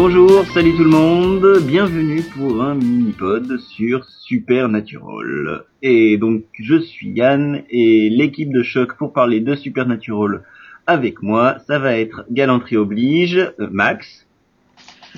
Bonjour, 0.00 0.46
salut 0.54 0.76
tout 0.76 0.84
le 0.84 0.90
monde, 0.90 1.58
bienvenue 1.66 2.22
pour 2.22 2.62
un 2.62 2.76
mini-pod 2.76 3.58
sur 3.58 4.04
Supernatural. 4.04 5.64
Et 5.82 6.16
donc 6.18 6.44
je 6.56 6.78
suis 6.78 7.10
Yann 7.10 7.64
et 7.68 8.08
l'équipe 8.08 8.52
de 8.52 8.62
choc 8.62 8.96
pour 8.96 9.12
parler 9.12 9.40
de 9.40 9.56
Supernatural 9.56 10.44
avec 10.86 11.20
moi, 11.20 11.58
ça 11.66 11.80
va 11.80 11.98
être 11.98 12.24
Galanterie 12.30 12.76
oblige, 12.76 13.38
euh, 13.38 13.68
Max. 13.72 14.24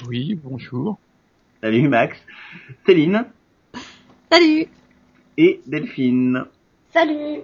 Oui, 0.08 0.40
bonjour. 0.42 0.98
Salut 1.60 1.86
Max. 1.86 2.16
Céline. 2.86 3.26
Salut. 4.32 4.66
Et 5.36 5.60
Delphine. 5.66 6.46
Salut. 6.94 7.42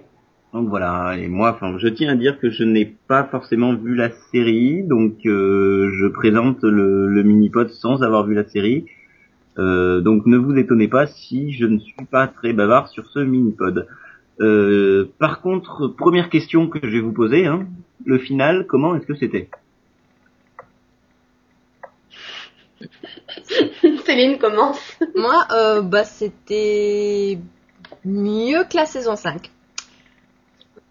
Donc 0.57 0.69
voilà, 0.69 1.15
et 1.19 1.27
moi, 1.27 1.51
enfin, 1.51 1.77
je 1.77 1.87
tiens 1.87 2.09
à 2.09 2.15
dire 2.15 2.39
que 2.39 2.49
je 2.49 2.63
n'ai 2.63 2.85
pas 3.07 3.25
forcément 3.25 3.75
vu 3.75 3.93
la 3.93 4.09
série, 4.31 4.81
donc 4.81 5.23
euh, 5.27 5.91
je 5.93 6.07
présente 6.07 6.63
le, 6.63 7.07
le 7.07 7.21
mini-pod 7.21 7.69
sans 7.69 8.01
avoir 8.01 8.25
vu 8.25 8.33
la 8.33 8.43
série. 8.43 8.87
Euh, 9.59 10.01
donc 10.01 10.25
ne 10.25 10.35
vous 10.35 10.57
étonnez 10.57 10.87
pas 10.87 11.05
si 11.05 11.53
je 11.53 11.67
ne 11.67 11.77
suis 11.77 12.05
pas 12.09 12.25
très 12.25 12.53
bavard 12.53 12.89
sur 12.89 13.05
ce 13.05 13.19
mini-pod. 13.19 13.87
Euh, 14.39 15.05
par 15.19 15.41
contre, 15.41 15.89
première 15.89 16.31
question 16.31 16.67
que 16.67 16.79
je 16.81 16.87
vais 16.87 17.01
vous 17.01 17.13
poser, 17.13 17.45
hein, 17.45 17.67
le 18.03 18.17
final, 18.17 18.65
comment 18.65 18.95
est-ce 18.95 19.05
que 19.05 19.13
c'était? 19.13 19.51
Céline 24.05 24.39
commence. 24.39 24.97
Moi, 25.15 25.39
euh, 25.51 25.83
bah, 25.83 26.03
c'était 26.03 27.37
mieux 28.03 28.63
que 28.63 28.75
la 28.75 28.87
saison 28.87 29.15
5. 29.15 29.51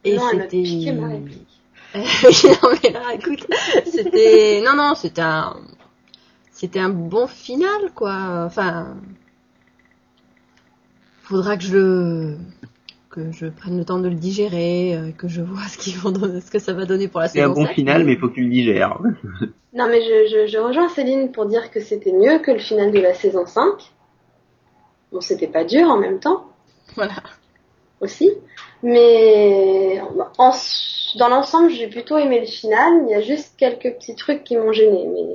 Et 0.06 0.18
c'était. 0.18 0.92
non, 1.94 2.70
mais 2.82 2.90
là, 2.90 3.14
écoute, 3.14 3.46
c'était. 3.86 4.62
Non, 4.64 4.76
non, 4.76 4.94
c'était 4.94 5.22
un. 5.22 5.56
C'était 6.52 6.80
un 6.80 6.90
bon 6.90 7.26
final, 7.26 7.92
quoi. 7.94 8.44
Enfin. 8.46 8.96
Faudra 11.22 11.56
que 11.56 11.64
je 11.64 12.36
que 13.16 13.32
je 13.32 13.46
prenne 13.46 13.78
le 13.78 13.84
temps 13.84 13.98
de 13.98 14.08
le 14.08 14.14
digérer, 14.14 14.94
euh, 14.94 15.10
que 15.10 15.26
je 15.26 15.40
vois 15.40 15.62
ce, 15.68 15.78
qu'ils 15.78 15.96
vont 15.96 16.12
ce 16.12 16.50
que 16.50 16.58
ça 16.58 16.74
va 16.74 16.84
donner 16.84 17.08
pour 17.08 17.20
la 17.20 17.28
saison. 17.28 17.54
C'est 17.54 17.60
un 17.60 17.64
bon 17.64 17.72
final, 17.72 18.04
mais 18.04 18.12
il 18.12 18.18
faut 18.18 18.28
que 18.28 18.34
tu 18.34 18.42
le 18.42 18.50
digères. 18.50 19.00
non, 19.72 19.88
mais 19.88 20.02
je, 20.02 20.28
je, 20.30 20.46
je, 20.46 20.58
rejoins 20.58 20.88
Céline 20.90 21.32
pour 21.32 21.46
dire 21.46 21.70
que 21.70 21.80
c'était 21.80 22.12
mieux 22.12 22.38
que 22.40 22.50
le 22.50 22.58
final 22.58 22.92
de 22.92 23.00
la 23.00 23.14
saison 23.14 23.46
5. 23.46 23.64
Bon, 25.12 25.20
c'était 25.20 25.46
pas 25.46 25.64
dur 25.64 25.88
en 25.88 25.98
même 25.98 26.20
temps. 26.20 26.44
Voilà. 26.94 27.14
Aussi. 28.00 28.30
Mais 28.82 30.00
en, 30.38 30.52
dans 31.18 31.28
l'ensemble, 31.28 31.70
j'ai 31.70 31.88
plutôt 31.88 32.18
aimé 32.18 32.40
le 32.40 32.46
final. 32.46 33.04
Il 33.06 33.10
y 33.10 33.14
a 33.14 33.20
juste 33.20 33.56
quelques 33.56 33.94
petits 33.96 34.14
trucs 34.14 34.44
qui 34.44 34.56
m'ont 34.56 34.72
gêné. 34.72 35.06
Mais, 35.06 35.34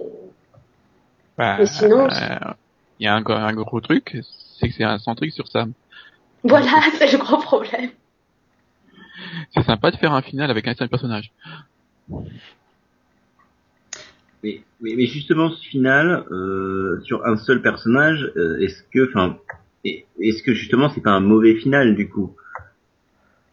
bah, 1.38 1.56
mais 1.60 1.66
sinon. 1.66 2.08
Euh, 2.08 2.54
il 3.00 3.06
y 3.06 3.08
a 3.08 3.16
un, 3.16 3.26
un 3.26 3.54
gros 3.54 3.82
truc, 3.82 4.18
c'est 4.60 4.70
que 4.70 4.76
c'est 4.76 4.84
un 4.84 5.00
centrique 5.00 5.34
sur 5.34 5.48
Sam. 5.48 5.74
Voilà, 6.44 6.72
c'est 6.98 7.12
le 7.12 7.18
gros 7.18 7.38
problème. 7.38 7.90
C'est 9.54 9.64
sympa 9.64 9.92
de 9.92 9.98
faire 9.98 10.14
un 10.14 10.22
final 10.22 10.52
avec 10.52 10.68
un 10.68 10.76
seul 10.76 10.90
personnage. 10.90 11.32
Mais, 14.44 14.62
mais, 14.82 15.06
justement, 15.06 15.50
ce 15.50 15.68
final 15.68 16.26
euh, 16.32 17.00
sur 17.04 17.26
un 17.26 17.38
seul 17.38 17.62
personnage, 17.62 18.32
euh, 18.36 18.60
est-ce 18.60 18.82
que, 18.92 19.08
enfin, 19.10 19.38
est-ce 19.84 20.42
que 20.44 20.54
justement 20.54 20.90
c'est 20.90 21.02
pas 21.02 21.12
un 21.12 21.20
mauvais 21.20 21.56
final 21.56 21.96
du 21.96 22.10
coup? 22.10 22.36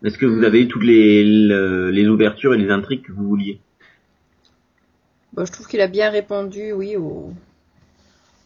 Est-ce 0.04 0.18
que 0.18 0.26
vous 0.26 0.44
avez 0.44 0.68
toutes 0.68 0.84
les, 0.84 2.08
ouvertures 2.08 2.54
et 2.54 2.58
les 2.58 2.70
intrigues 2.70 3.02
que 3.02 3.12
vous 3.12 3.26
vouliez? 3.26 3.60
Bah, 5.32 5.44
je 5.44 5.52
trouve 5.52 5.66
qu'il 5.66 5.80
a 5.80 5.88
bien 5.88 6.10
répondu, 6.10 6.72
oui, 6.72 6.96
aux, 6.96 7.32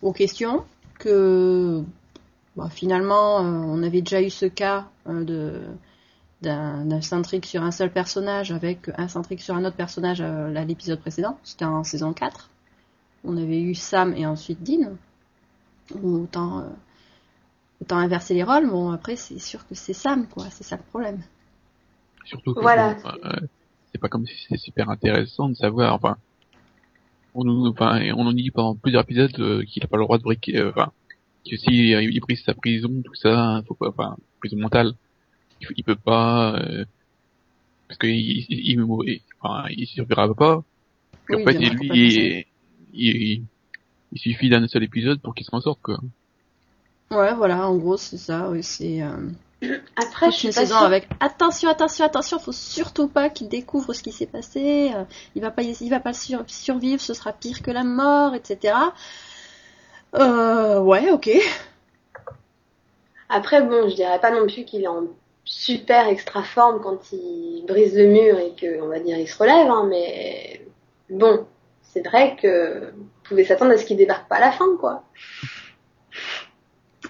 aux 0.01 0.13
questions 0.13 0.65
que 0.99 1.85
Bon, 2.57 2.69
finalement, 2.69 3.41
euh, 3.41 3.43
on 3.45 3.83
avait 3.83 4.03
déjà 4.03 4.21
eu 4.21 4.29
ce 4.29 4.45
cas 4.45 4.87
euh, 5.09 5.75
d'un 6.43 7.01
centrique 7.01 7.47
sur 7.47 7.63
un 7.63 7.71
seul 7.71 7.91
personnage 7.91 8.53
avec 8.53 8.91
un 8.99 9.09
centrique 9.09 9.41
sur 9.41 9.55
un 9.55 9.65
autre 9.65 9.77
personnage 9.77 10.21
euh, 10.21 10.55
à 10.55 10.65
l'épisode 10.65 11.01
précédent. 11.01 11.39
C'était 11.45 11.65
en 11.65 11.83
saison 11.83 12.13
4. 12.13 12.51
On 13.25 13.37
avait 13.39 13.61
eu 13.61 13.75
Sam 13.75 14.15
et 14.17 14.27
ensuite 14.27 14.63
Dean. 14.63 14.97
Autant, 16.03 16.65
autant 17.81 17.97
inverser 17.97 18.35
les 18.35 18.43
rôles. 18.43 18.69
Bon, 18.69 18.91
après, 18.91 19.17
c'est 19.17 19.39
sûr 19.39 19.67
que 19.67 19.75
c'est 19.75 19.93
Sam, 19.93 20.27
quoi. 20.27 20.47
C'est 20.51 20.65
ça 20.65 20.77
le 20.77 20.83
problème. 20.83 21.21
Surtout 22.25 22.55
que 22.55 22.61
voilà. 22.61 22.97
c'est 23.93 24.01
pas 24.01 24.09
comme 24.09 24.27
si 24.27 24.35
c'était 24.43 24.59
super 24.59 24.91
intéressant 24.91 25.49
de 25.49 25.55
savoir. 25.55 25.95
Enfin, 25.95 26.17
on 27.35 27.45
nous, 27.45 27.67
enfin, 27.67 28.01
on 28.17 28.25
nous 28.25 28.33
dit 28.33 28.51
pendant 28.51 28.75
plusieurs 28.75 29.03
épisodes 29.03 29.65
qu'il 29.67 29.83
a 29.83 29.87
pas 29.87 29.97
le 29.97 30.05
droit 30.05 30.19
de 30.19 30.23
briquer. 30.23 30.63
Enfin, 30.63 30.93
que 31.49 31.57
si 31.57 31.95
euh, 31.95 32.03
il 32.03 32.21
brise 32.21 32.43
sa 32.45 32.55
prison, 32.55 33.03
tout 33.05 33.15
ça, 33.15 33.63
faut 33.67 33.75
pas, 33.75 33.89
enfin, 33.89 34.17
prison 34.41 34.57
mentale, 34.59 34.93
il, 35.61 35.69
il 35.77 35.85
peut 35.85 35.97
pas, 35.97 36.57
euh, 36.57 36.85
parce 37.89 37.99
qu'il 37.99 38.11
il, 38.11 38.47
il, 38.49 39.21
enfin, 39.41 39.69
il 39.71 39.87
survivra 39.87 40.33
pas. 40.35 40.63
en 41.33 41.45
fait, 41.45 41.59
lui, 41.59 42.47
il, 42.93 43.43
il, 44.13 44.19
suffit 44.19 44.49
d'un 44.49 44.67
seul 44.69 44.85
épisode 44.85 45.21
pour 45.21 45.35
qu'il 45.35 45.47
s'en 45.47 45.61
sorte, 45.61 45.81
quoi. 45.83 46.01
Ouais, 47.11 47.35
voilà, 47.35 47.69
en 47.69 47.77
gros, 47.77 47.97
c'est 47.97 48.19
ça, 48.19 48.51
oui, 48.51 48.63
c'est, 48.63 49.03
Après, 49.97 50.31
je 50.31 50.37
suis 50.37 50.47
une 50.49 50.53
saison 50.53 50.77
avec 50.77 51.09
attention, 51.21 51.69
attention, 51.69 52.05
attention, 52.05 52.39
faut 52.39 52.53
surtout 52.53 53.09
pas 53.09 53.31
qu'il 53.31 53.49
découvre 53.49 53.93
ce 53.93 54.03
qui 54.03 54.11
s'est 54.11 54.27
passé, 54.27 54.93
euh, 54.95 55.05
il 55.35 55.43
va 55.43 55.51
pas, 55.51 55.63
il 55.63 55.89
va 55.89 56.01
pas 56.01 56.13
survivre, 56.13 57.01
ce 57.01 57.15
sera 57.15 57.33
pire 57.33 57.63
que 57.63 57.71
la 57.71 57.85
mort, 57.85 58.35
etc. 58.35 58.75
Euh, 60.15 60.81
ouais, 60.81 61.11
ok. 61.11 61.31
Après, 63.29 63.63
bon, 63.63 63.89
je 63.89 63.95
dirais 63.95 64.21
pas 64.21 64.31
non 64.31 64.47
plus 64.47 64.65
qu'il 64.65 64.83
est 64.83 64.89
en 64.89 65.05
super 65.45 66.09
extra 66.09 66.43
forme 66.43 66.81
quand 66.81 67.13
il 67.13 67.65
brise 67.67 67.97
le 67.97 68.07
mur 68.07 68.39
et 68.39 68.55
que, 68.55 68.81
on 68.83 68.89
va 68.89 69.01
dire, 69.01 69.17
il 69.17 69.29
se 69.29 69.39
relève, 69.39 69.71
hein, 69.71 69.87
mais 69.89 70.67
bon, 71.09 71.47
c'est 71.83 72.07
vrai 72.07 72.37
que 72.41 72.93
vous 72.97 73.09
pouvez 73.25 73.45
s'attendre 73.45 73.73
à 73.73 73.79
ce 73.79 73.85
qu'il 73.85 73.97
débarque 73.97 74.29
pas 74.29 74.37
à 74.37 74.41
la 74.41 74.53
fin, 74.53 74.77
quoi. 74.79 75.05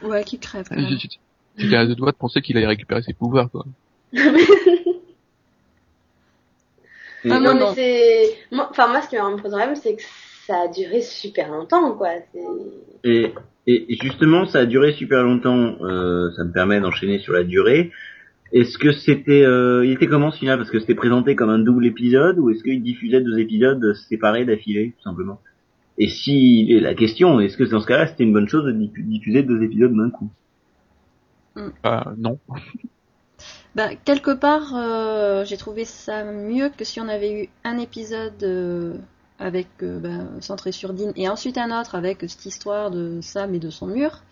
Ouais, 0.03 0.25
qu'il 0.25 0.39
crève. 0.39 0.69
J'étais 1.57 1.77
à 1.77 1.87
deux 1.87 1.95
doigts 1.95 2.13
de 2.13 2.17
penser 2.17 2.41
qu'il 2.41 2.57
allait 2.57 2.67
récupérer 2.67 3.03
ses 3.03 3.13
pouvoirs, 3.13 3.51
quoi. 3.51 3.65
Ah, 7.31 7.39
non, 7.39 7.55
mais 7.55 7.75
c'est, 7.75 8.37
enfin, 8.53 8.89
moi, 8.89 9.01
ce 9.01 9.09
qui 9.09 9.17
me 9.17 9.41
pose 9.41 9.53
problème, 9.53 9.77
c'est 9.77 9.95
que 9.95 10.03
ça 10.47 10.63
a 10.63 10.69
duré 10.69 11.03
super 11.03 11.51
longtemps, 11.51 11.93
quoi. 11.93 12.09
Et, 13.05 13.33
et, 13.67 13.97
justement, 14.03 14.45
ça 14.47 14.61
a 14.61 14.67
duré 14.67 14.93
super 14.93 15.23
longtemps. 15.23 15.77
Euh, 15.83 16.31
ça 16.37 16.45
me 16.45 16.53
permet 16.53 16.81
d'enchaîner 16.81 17.21
sur 17.21 17.33
la 17.33 17.45
durée. 17.45 17.93
Est-ce 18.53 18.77
que 18.77 18.93
c'était, 18.93 19.45
euh, 19.45 19.87
il 19.87 19.93
était 19.93 20.09
comment 20.09 20.31
ce 20.31 20.39
final 20.39 20.59
Parce 20.59 20.71
que 20.71 20.81
c'était 20.81 20.95
présenté 20.95 21.37
comme 21.37 21.49
un 21.49 21.61
double 21.61 21.87
épisode 21.87 22.39
ou 22.39 22.51
est-ce 22.51 22.63
qu'il 22.63 22.83
diffusait 22.83 23.21
deux 23.21 23.39
épisodes 23.39 23.95
séparés 24.09 24.45
d'affilée, 24.45 24.95
tout 24.99 25.05
simplement? 25.05 25.41
Et 25.99 26.09
si 26.09 26.79
la 26.81 26.95
question, 26.95 27.41
est-ce 27.41 27.57
que 27.57 27.65
dans 27.65 27.81
ce 27.81 27.87
cas-là, 27.87 28.09
c'était 28.09 28.25
une 28.25 28.33
bonne 28.33 28.49
chose 28.49 28.65
de 28.65 28.73
diffuser 28.73 29.43
deux 29.43 29.63
épisodes 29.63 29.95
d'un 29.95 30.11
coup? 30.11 30.31
Euh, 31.57 32.01
Non. 32.17 32.39
Bah, 33.75 33.95
quelque 34.05 34.31
part, 34.31 34.75
euh, 34.75 35.45
j'ai 35.45 35.57
trouvé 35.57 35.85
ça 35.85 36.25
mieux 36.25 36.69
que 36.69 36.85
si 36.85 37.01
on 37.01 37.09
avait 37.09 37.45
eu 37.45 37.49
un 37.65 37.79
épisode 37.79 38.43
euh, 38.43 38.97
avec 39.39 39.69
euh, 39.83 39.99
ben, 39.99 40.29
centré 40.41 40.73
sur 40.73 40.93
Dean 40.93 41.13
et 41.17 41.29
ensuite 41.29 41.57
un 41.57 41.81
autre 41.81 41.95
avec 41.95 42.21
cette 42.21 42.45
histoire 42.45 42.91
de 42.91 43.21
Sam 43.23 43.55
et 43.55 43.59
de 43.59 43.71
son 43.71 43.87
mur. 43.87 44.23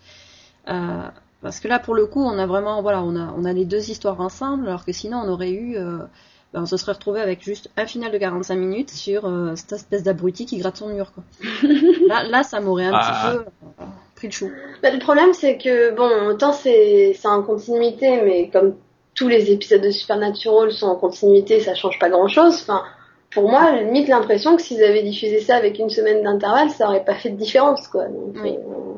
Parce 0.65 1.59
que 1.59 1.67
là, 1.67 1.79
pour 1.79 1.95
le 1.95 2.05
coup, 2.05 2.23
on 2.23 2.37
a 2.37 2.45
vraiment, 2.45 2.83
voilà, 2.83 3.01
on 3.01 3.15
a, 3.15 3.33
on 3.35 3.45
a 3.45 3.51
les 3.53 3.65
deux 3.65 3.89
histoires 3.89 4.21
ensemble, 4.21 4.67
alors 4.67 4.85
que 4.85 4.91
sinon, 4.91 5.17
on 5.25 5.27
aurait 5.27 5.51
eu, 5.51 5.73
ben, 5.73 6.61
on 6.61 6.65
se 6.67 6.77
serait 6.77 6.91
retrouvé 6.91 7.19
avec 7.19 7.43
juste 7.43 7.71
un 7.77 7.87
final 7.87 8.11
de 8.11 8.17
45 8.19 8.55
minutes 8.57 8.91
sur 8.91 9.23
cette 9.55 9.71
espèce 9.71 10.03
d'abruti 10.03 10.45
qui 10.45 10.59
gratte 10.59 10.77
son 10.77 10.89
mur, 10.89 11.11
quoi. 11.13 11.23
là, 12.07 12.25
là, 12.25 12.43
ça 12.43 12.59
m'aurait 12.61 12.85
un 12.85 12.91
petit 12.91 13.09
ah. 13.11 13.33
peu 13.33 13.83
pris 14.21 14.27
le 14.27 14.33
chou. 14.33 14.51
Le 14.83 14.99
problème, 14.99 15.33
c'est 15.33 15.57
que, 15.57 15.95
bon, 15.95 16.29
autant 16.29 16.53
c'est, 16.53 17.13
c'est 17.13 17.27
en 17.27 17.41
continuité, 17.41 18.21
mais 18.23 18.49
comme 18.49 18.75
tous 19.15 19.27
les 19.27 19.51
épisodes 19.51 19.81
de 19.81 19.89
Supernatural 19.89 20.71
sont 20.71 20.87
en 20.87 20.95
continuité, 20.95 21.59
ça 21.59 21.73
change 21.73 21.97
pas 21.99 22.09
grand 22.09 22.27
chose. 22.27 22.61
Enfin, 22.61 22.83
pour 23.31 23.49
moi, 23.49 23.81
limite 23.81 24.07
l'impression 24.07 24.55
que 24.55 24.61
s'ils 24.61 24.83
avaient 24.83 25.03
diffusé 25.03 25.39
ça 25.39 25.55
avec 25.55 25.79
une 25.79 25.89
semaine 25.89 26.23
d'intervalle, 26.23 26.69
ça 26.69 26.87
aurait 26.87 27.03
pas 27.03 27.15
fait 27.15 27.29
de 27.29 27.37
différence, 27.37 27.87
quoi. 27.87 28.07
Donc, 28.07 28.35
oui. 28.43 28.51
euh, 28.57 28.93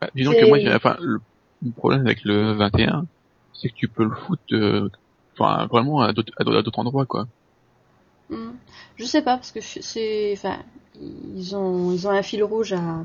bah, 0.00 0.10
disons 0.14 0.32
que 0.32 0.46
moi, 0.46 0.58
enfin, 0.74 0.96
le 1.00 1.20
problème 1.76 2.02
avec 2.02 2.24
le 2.24 2.52
21, 2.52 3.06
c'est 3.52 3.68
que 3.68 3.74
tu 3.74 3.88
peux 3.88 4.04
le 4.04 4.14
foutre, 4.14 4.42
euh, 4.52 4.88
enfin, 5.34 5.66
vraiment 5.66 6.02
à 6.02 6.12
d'autres 6.12 6.78
endroits, 6.78 7.06
quoi. 7.06 7.26
Hmm. 8.30 8.52
Je 8.96 9.04
sais 9.04 9.22
pas 9.22 9.36
parce 9.36 9.52
que 9.52 9.60
c'est, 9.60 10.32
enfin, 10.32 10.58
ils 11.00 11.54
ont, 11.54 11.92
ils 11.92 12.06
ont 12.08 12.10
un 12.10 12.22
fil 12.22 12.42
rouge 12.42 12.72
à, 12.72 13.04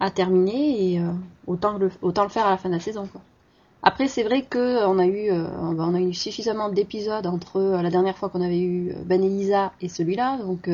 à 0.00 0.10
terminer 0.10 0.92
et 0.92 1.00
euh, 1.00 1.10
autant 1.46 1.78
le, 1.78 1.90
autant 2.02 2.22
le 2.22 2.28
faire 2.28 2.46
à 2.46 2.50
la 2.50 2.56
fin 2.56 2.68
de 2.68 2.74
la 2.74 2.80
saison, 2.80 3.06
quoi. 3.06 3.20
Après, 3.82 4.08
c'est 4.08 4.24
vrai 4.24 4.42
que 4.42 4.84
on 4.86 4.98
a 4.98 5.06
eu, 5.06 5.30
euh, 5.30 5.44
on 5.60 5.94
a 5.94 6.00
eu 6.00 6.12
suffisamment 6.12 6.68
d'épisodes 6.68 7.26
entre 7.26 7.58
euh, 7.58 7.82
la 7.82 7.90
dernière 7.90 8.18
fois 8.18 8.28
qu'on 8.28 8.40
avait 8.40 8.58
eu 8.58 8.90
euh, 8.90 8.94
Ben 9.04 9.22
Elisa 9.22 9.72
et 9.80 9.88
celui-là, 9.88 10.38
donc 10.38 10.68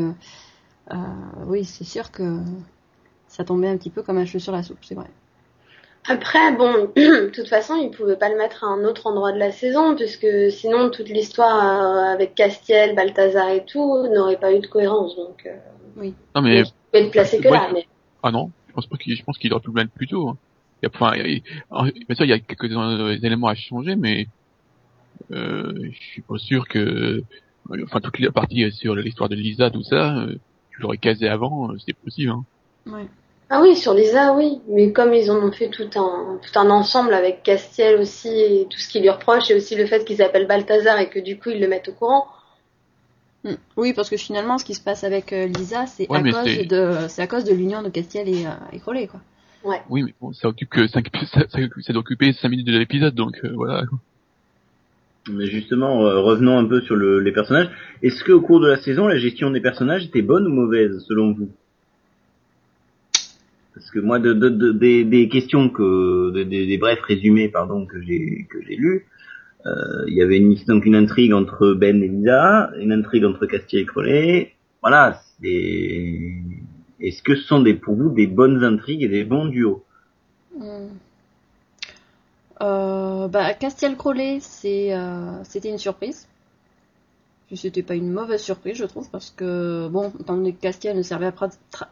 oui, 1.46 1.64
c'est 1.64 1.84
sûr 1.84 2.10
que 2.10 2.38
ça 3.28 3.44
tombait 3.44 3.68
un 3.68 3.76
petit 3.76 3.90
peu 3.90 4.02
comme 4.02 4.18
un 4.18 4.26
cheveu 4.26 4.38
sur 4.38 4.52
la 4.52 4.62
soupe, 4.62 4.78
c'est 4.82 4.94
vrai. 4.94 5.08
Après, 6.06 6.52
bon, 6.52 6.90
de 6.96 7.30
toute 7.30 7.48
façon, 7.48 7.76
ils 7.76 7.90
pouvaient 7.90 8.16
pas 8.16 8.28
le 8.28 8.36
mettre 8.36 8.64
à 8.64 8.66
un 8.66 8.84
autre 8.84 9.06
endroit 9.06 9.32
de 9.32 9.38
la 9.38 9.50
saison, 9.50 9.96
puisque 9.96 10.26
sinon 10.50 10.90
toute 10.90 11.08
l'histoire 11.08 11.64
euh, 11.64 12.12
avec 12.12 12.34
Castiel, 12.34 12.94
Balthazar 12.94 13.48
et 13.50 13.64
tout 13.64 14.06
n'aurait 14.08 14.38
pas 14.38 14.52
eu 14.52 14.60
de 14.60 14.66
cohérence. 14.66 15.16
Donc, 15.16 15.44
euh, 15.46 15.56
oui. 15.96 16.14
Non 16.34 16.42
mais. 16.42 16.60
Il 16.60 16.64
peut 16.92 16.98
être 16.98 17.10
placé 17.10 17.40
que 17.40 17.48
là. 17.48 17.70
Mais... 17.72 17.86
Ah 18.22 18.30
non, 18.30 18.50
pense 18.74 18.86
pas 18.86 18.96
qu'il, 18.96 19.16
je 19.16 19.22
pense 19.22 19.38
qu'il 19.38 19.52
aurait 19.52 19.62
pu 19.62 19.68
le 19.68 19.74
mettre 19.74 19.92
plus 19.92 20.06
tôt. 20.06 20.28
Hein. 20.28 20.36
Il 20.82 20.86
y 20.86 20.88
a, 20.88 20.90
enfin, 20.94 21.16
il, 21.16 21.42
bien 22.06 22.14
sûr, 22.14 22.24
il 22.24 22.30
y 22.30 22.32
a 22.32 22.38
quelques 22.38 22.70
éléments 23.24 23.48
à 23.48 23.54
changer, 23.54 23.96
mais 23.96 24.26
euh, 25.32 25.72
je 25.90 25.98
suis 25.98 26.22
pas 26.22 26.38
sûr 26.38 26.68
que, 26.68 27.22
enfin, 27.84 28.00
toute 28.00 28.18
la 28.18 28.32
partie 28.32 28.70
sur 28.72 28.94
l'histoire 28.94 29.28
de 29.28 29.36
Lisa, 29.36 29.70
tout 29.70 29.82
ça, 29.82 30.16
euh, 30.18 30.36
tu 30.70 30.82
l'aurais 30.82 30.98
casé 30.98 31.28
avant, 31.28 31.70
euh, 31.70 31.76
c'est 31.84 31.94
possible. 31.94 32.30
Hein. 32.30 32.44
Ouais. 32.86 33.06
Ah 33.50 33.60
oui, 33.62 33.76
sur 33.76 33.94
Lisa, 33.94 34.34
oui. 34.34 34.60
Mais 34.68 34.92
comme 34.92 35.14
ils 35.14 35.30
en 35.30 35.36
ont 35.36 35.52
fait 35.52 35.68
tout 35.68 35.88
un, 35.96 36.38
tout 36.42 36.58
un 36.58 36.70
ensemble 36.70 37.14
avec 37.14 37.42
Castiel 37.42 38.00
aussi 38.00 38.28
et 38.28 38.66
tout 38.68 38.78
ce 38.78 38.88
qu'ils 38.88 39.02
lui 39.02 39.10
reprochent 39.10 39.50
et 39.50 39.54
aussi 39.54 39.76
le 39.76 39.86
fait 39.86 40.04
qu'ils 40.04 40.22
appellent 40.22 40.46
Balthazar 40.46 40.98
et 40.98 41.10
que 41.10 41.18
du 41.18 41.38
coup 41.38 41.50
ils 41.50 41.60
le 41.60 41.68
mettent 41.68 41.88
au 41.88 41.92
courant. 41.92 42.26
Hmm. 43.44 43.56
Oui, 43.76 43.92
parce 43.92 44.08
que 44.08 44.16
finalement, 44.16 44.56
ce 44.56 44.64
qui 44.64 44.74
se 44.74 44.82
passe 44.82 45.04
avec 45.04 45.32
euh, 45.32 45.46
Lisa, 45.46 45.86
c'est 45.86 46.10
à, 46.10 46.22
cause 46.22 46.66
de, 46.66 47.08
c'est 47.08 47.22
à 47.22 47.26
cause 47.26 47.44
de 47.44 47.52
l'union 47.52 47.82
de 47.82 47.90
Castiel 47.90 48.28
et, 48.28 48.46
euh, 48.46 48.50
et 48.72 48.80
Crowley, 48.80 49.06
quoi. 49.06 49.20
Ouais. 49.64 49.80
Oui, 49.88 50.02
mais 50.02 50.14
bon, 50.20 50.32
ça 50.32 50.48
occupe 50.48 50.70
que 50.70 50.86
5, 50.86 51.08
ça, 51.26 51.40
ça, 51.48 51.58
ça 51.80 51.92
doit 51.92 52.00
occuper 52.00 52.32
5 52.32 52.48
minutes 52.48 52.66
de 52.66 52.78
l'épisode, 52.78 53.14
donc 53.14 53.38
euh, 53.44 53.52
voilà. 53.54 53.84
Mais 55.30 55.46
justement, 55.46 56.06
euh, 56.06 56.20
revenons 56.20 56.58
un 56.58 56.66
peu 56.66 56.82
sur 56.82 56.96
le, 56.96 57.20
les 57.20 57.32
personnages. 57.32 57.70
Est-ce 58.02 58.24
qu'au 58.24 58.40
cours 58.40 58.60
de 58.60 58.68
la 58.68 58.76
saison, 58.76 59.06
la 59.06 59.18
gestion 59.18 59.50
des 59.50 59.60
personnages 59.60 60.04
était 60.04 60.22
bonne 60.22 60.46
ou 60.46 60.50
mauvaise, 60.50 61.02
selon 61.08 61.32
vous? 61.32 61.50
Parce 63.74 63.90
que 63.90 63.98
moi, 64.00 64.18
de, 64.18 64.32
de, 64.34 64.50
de, 64.50 64.72
des, 64.72 65.04
des 65.04 65.28
questions 65.28 65.68
que, 65.68 66.30
des, 66.30 66.44
des 66.44 66.78
brefs 66.78 67.00
résumés, 67.00 67.48
pardon, 67.48 67.86
que 67.86 68.00
j'ai 68.02 68.46
que 68.48 68.58
j'ai 68.62 68.76
lus, 68.76 68.96
euh, 68.96 69.13
il 69.66 70.14
y 70.14 70.22
avait 70.22 70.38
une, 70.38 70.94
intrigue 70.94 71.32
entre 71.32 71.72
Ben 71.72 72.02
et 72.02 72.08
Lisa, 72.08 72.70
une 72.78 72.92
intrigue 72.92 73.24
entre 73.24 73.46
Castiel 73.46 73.82
et 73.82 73.86
Crowley. 73.86 74.52
Voilà, 74.82 75.20
c'est... 75.40 76.34
Est-ce 77.00 77.22
que 77.22 77.34
ce 77.34 77.42
sont 77.42 77.60
des, 77.60 77.74
pour 77.74 77.96
vous 77.96 78.10
des 78.10 78.26
bonnes 78.26 78.62
intrigues 78.64 79.02
et 79.02 79.08
des 79.08 79.24
bons 79.24 79.46
duos? 79.46 79.84
Hmm. 80.56 80.88
euh, 82.62 83.28
bah, 83.28 83.54
Castiel 83.54 83.96
Crowley, 83.96 84.38
euh, 84.64 85.38
c'était 85.42 85.70
une 85.70 85.78
surprise. 85.78 86.28
C'était 87.56 87.82
pas 87.82 87.94
une 87.94 88.10
mauvaise 88.10 88.42
surprise, 88.42 88.76
je 88.76 88.84
trouve, 88.84 89.08
parce 89.10 89.30
que, 89.30 89.88
bon, 89.88 90.10
tant 90.26 90.42
que 90.42 90.50
Castiel 90.50 90.96
ne 90.96 91.02
servait 91.02 91.32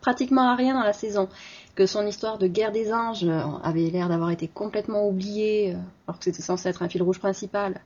pratiquement 0.01 0.51
à 0.51 0.57
rien 0.57 0.75
dans 0.75 0.85
la 0.85 0.93
saison, 0.93 1.29
que 1.75 1.87
son 1.87 2.07
histoire 2.07 2.39
de 2.39 2.47
guerre 2.47 2.73
des 2.73 2.93
anges 2.93 3.27
avait 3.63 3.91
l'air 3.91 4.09
d'avoir 4.09 4.31
été 4.31 4.49
complètement 4.49 5.09
oubliée, 5.09 5.73
euh, 5.75 5.79
alors 6.07 6.19
que 6.19 6.25
c'était 6.25 6.43
censé 6.43 6.69
être 6.69 6.83
un 6.83 6.89
fil 6.89 7.03
rouge 7.03 7.19
principal, 7.19 7.81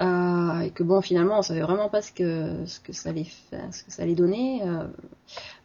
euh, 0.00 0.60
et 0.60 0.70
que 0.70 0.82
bon, 0.82 1.02
finalement, 1.02 1.38
on 1.38 1.42
savait 1.42 1.60
vraiment 1.60 1.88
pas 1.90 2.00
ce 2.00 2.12
que, 2.12 2.64
ce 2.64 2.80
que 2.80 2.92
ça 2.92 3.10
allait 3.10 3.26
ce 3.50 3.84
que 3.84 3.92
ça 3.92 4.02
allait 4.02 4.14
donner. 4.14 4.62
Euh, 4.62 4.86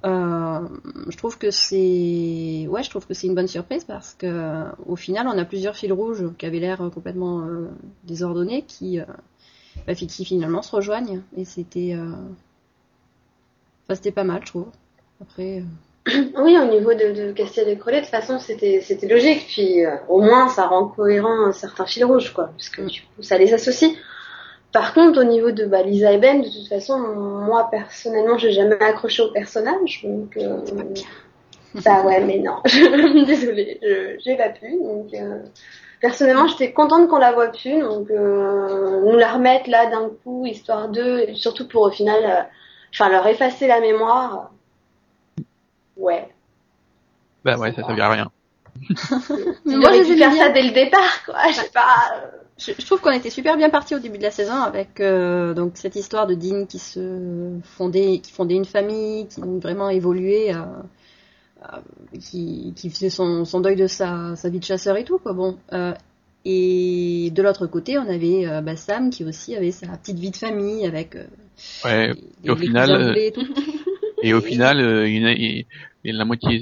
euh, 0.04 0.68
je 1.08 1.18
trouve 1.18 1.38
que 1.38 1.50
c'est, 1.50 2.68
ouais, 2.70 2.84
je 2.84 2.90
trouve 2.90 3.08
que 3.08 3.14
c'est 3.14 3.28
une 3.28 3.36
bonne 3.36 3.48
surprise 3.48 3.86
parce 3.86 4.14
que, 4.16 4.66
au 4.86 4.98
final, 4.98 5.28
on 5.28 5.38
a 5.38 5.46
plusieurs 5.46 5.76
fils 5.76 5.92
rouges 5.92 6.26
qui 6.38 6.46
avaient 6.46 6.60
l'air 6.60 6.78
complètement 6.94 7.42
euh, 7.42 7.70
désordonnés, 8.04 8.64
qui, 8.64 9.00
bah, 9.88 9.96
qui 9.96 10.26
finalement 10.26 10.62
se 10.62 10.76
rejoignent, 10.76 11.22
et 11.36 11.46
c'était, 11.46 11.96
enfin, 11.96 13.96
c'était 13.96 14.12
pas 14.12 14.26
mal, 14.26 14.42
je 14.44 14.52
trouve. 14.52 14.68
Après. 15.22 15.64
Oui, 16.38 16.58
au 16.58 16.66
niveau 16.66 16.94
de, 16.94 17.12
de 17.12 17.32
Castiel 17.32 17.68
et 17.70 17.78
Crowley, 17.78 18.00
de 18.00 18.06
toute 18.06 18.12
façon, 18.12 18.40
c'était 18.40 19.08
logique. 19.08 19.46
Puis 19.48 19.86
euh, 19.86 19.96
au 20.08 20.22
moins, 20.22 20.48
ça 20.48 20.68
rend 20.68 20.88
cohérent 20.88 21.52
certains 21.52 21.86
fils 21.86 22.04
rouges, 22.04 22.34
quoi, 22.34 22.48
parce 22.48 22.70
que 22.70 22.84
du 22.84 23.02
coup, 23.02 23.24
ça 23.24 23.38
les 23.38 23.54
associe. 23.54 23.92
Par 24.72 24.94
contre, 24.94 25.20
au 25.20 25.24
niveau 25.24 25.52
de 25.52 25.66
bah, 25.66 25.84
Lisa 25.84 26.12
et 26.12 26.18
Ben, 26.18 26.42
de 26.42 26.48
toute 26.48 26.68
façon, 26.68 27.00
moi 27.00 27.68
personnellement, 27.72 28.38
j'ai 28.38 28.52
jamais 28.52 28.82
accroché 28.82 29.24
au 29.24 29.32
personnage, 29.32 30.02
donc 30.04 30.38
euh, 30.38 30.60
bah 31.86 32.04
ouais, 32.06 32.22
mais 32.22 32.40
non, 32.40 32.58
désolée, 33.26 33.80
j'ai 34.24 34.36
pas 34.36 34.50
pu. 34.50 34.78
Donc 34.78 35.14
euh, 35.14 35.40
personnellement, 36.02 36.48
j'étais 36.48 36.74
contente 36.74 37.10
qu'on 37.10 37.18
la 37.18 37.32
voit 37.32 37.50
plus, 37.52 37.82
donc 37.82 38.10
euh, 38.10 39.02
nous 39.06 39.18
la 39.18 39.34
remettre 39.34 39.70
là 39.70 39.88
d'un 39.88 40.10
coup, 40.24 40.46
histoire 40.46 40.90
d'eux, 40.90 41.34
surtout 41.36 41.68
pour 41.68 41.84
au 41.84 41.92
final, 41.92 42.24
euh, 42.24 42.42
enfin 42.94 43.10
leur 43.10 43.26
effacer 43.28 43.68
la 43.68 43.80
mémoire 43.80 44.52
Ouais. 45.98 46.30
Bah 47.44 47.58
ouais, 47.58 47.74
ça 47.74 47.84
servait 47.84 48.02
à 48.02 48.10
rien. 48.10 48.32
Moi, 49.66 49.92
j'ai 49.94 50.06
dû 50.06 50.18
faire 50.18 50.34
ça 50.34 50.50
dès 50.50 50.62
le 50.62 50.72
départ, 50.72 51.26
quoi. 51.26 51.36
Je 51.50 51.56
sais 51.56 51.70
pas. 51.74 52.30
Je, 52.58 52.86
trouve 52.86 53.02
qu'on 53.02 53.12
était 53.12 53.30
super 53.30 53.56
bien 53.56 53.70
parti 53.70 53.94
au 53.94 54.00
début 54.00 54.18
de 54.18 54.24
la 54.24 54.32
saison 54.32 54.56
avec 54.56 55.00
euh, 55.00 55.54
donc 55.54 55.74
cette 55.76 55.96
histoire 55.96 56.26
de 56.26 56.34
Dean 56.34 56.66
qui 56.66 56.80
se 56.80 57.52
fondait, 57.64 58.20
qui 58.20 58.32
fondait 58.32 58.56
une 58.56 58.66
famille, 58.66 59.28
qui 59.28 59.42
a 59.42 59.46
vraiment 59.46 59.90
évolué, 59.90 60.54
euh, 60.54 60.58
euh, 60.58 60.66
qui, 62.20 62.74
qui 62.76 62.90
faisait 62.90 63.10
son, 63.10 63.46
son 63.46 63.62
deuil 63.62 63.76
de 63.76 63.88
sa, 63.88 64.36
sa 64.36 64.50
vie 64.50 64.60
de 64.60 64.64
chasseur 64.64 64.98
et 64.98 65.04
tout, 65.04 65.18
quoi. 65.18 65.34
Bon. 65.34 65.58
Euh, 65.74 65.94
et 66.46 67.32
de 67.34 67.42
l'autre 67.42 67.68
côté, 67.68 67.98
on 67.98 68.08
avait 68.08 68.62
bah, 68.62 68.76
Sam 68.78 69.10
qui 69.10 69.26
aussi 69.26 69.56
avait 69.56 69.72
sa 69.72 69.88
petite 69.98 70.18
vie 70.18 70.32
de 70.32 70.38
famille 70.38 70.86
avec. 70.86 71.18
ouais. 71.84 72.14
et 72.44 72.50
au 72.50 72.56
final. 72.56 73.18
Et 73.18 73.32
tout. 73.32 73.46
Et 74.24 74.34
au 74.34 74.42
final, 74.42 74.80
euh, 74.80 75.08
il, 75.08 75.66
la 76.04 76.26
moitié 76.26 76.60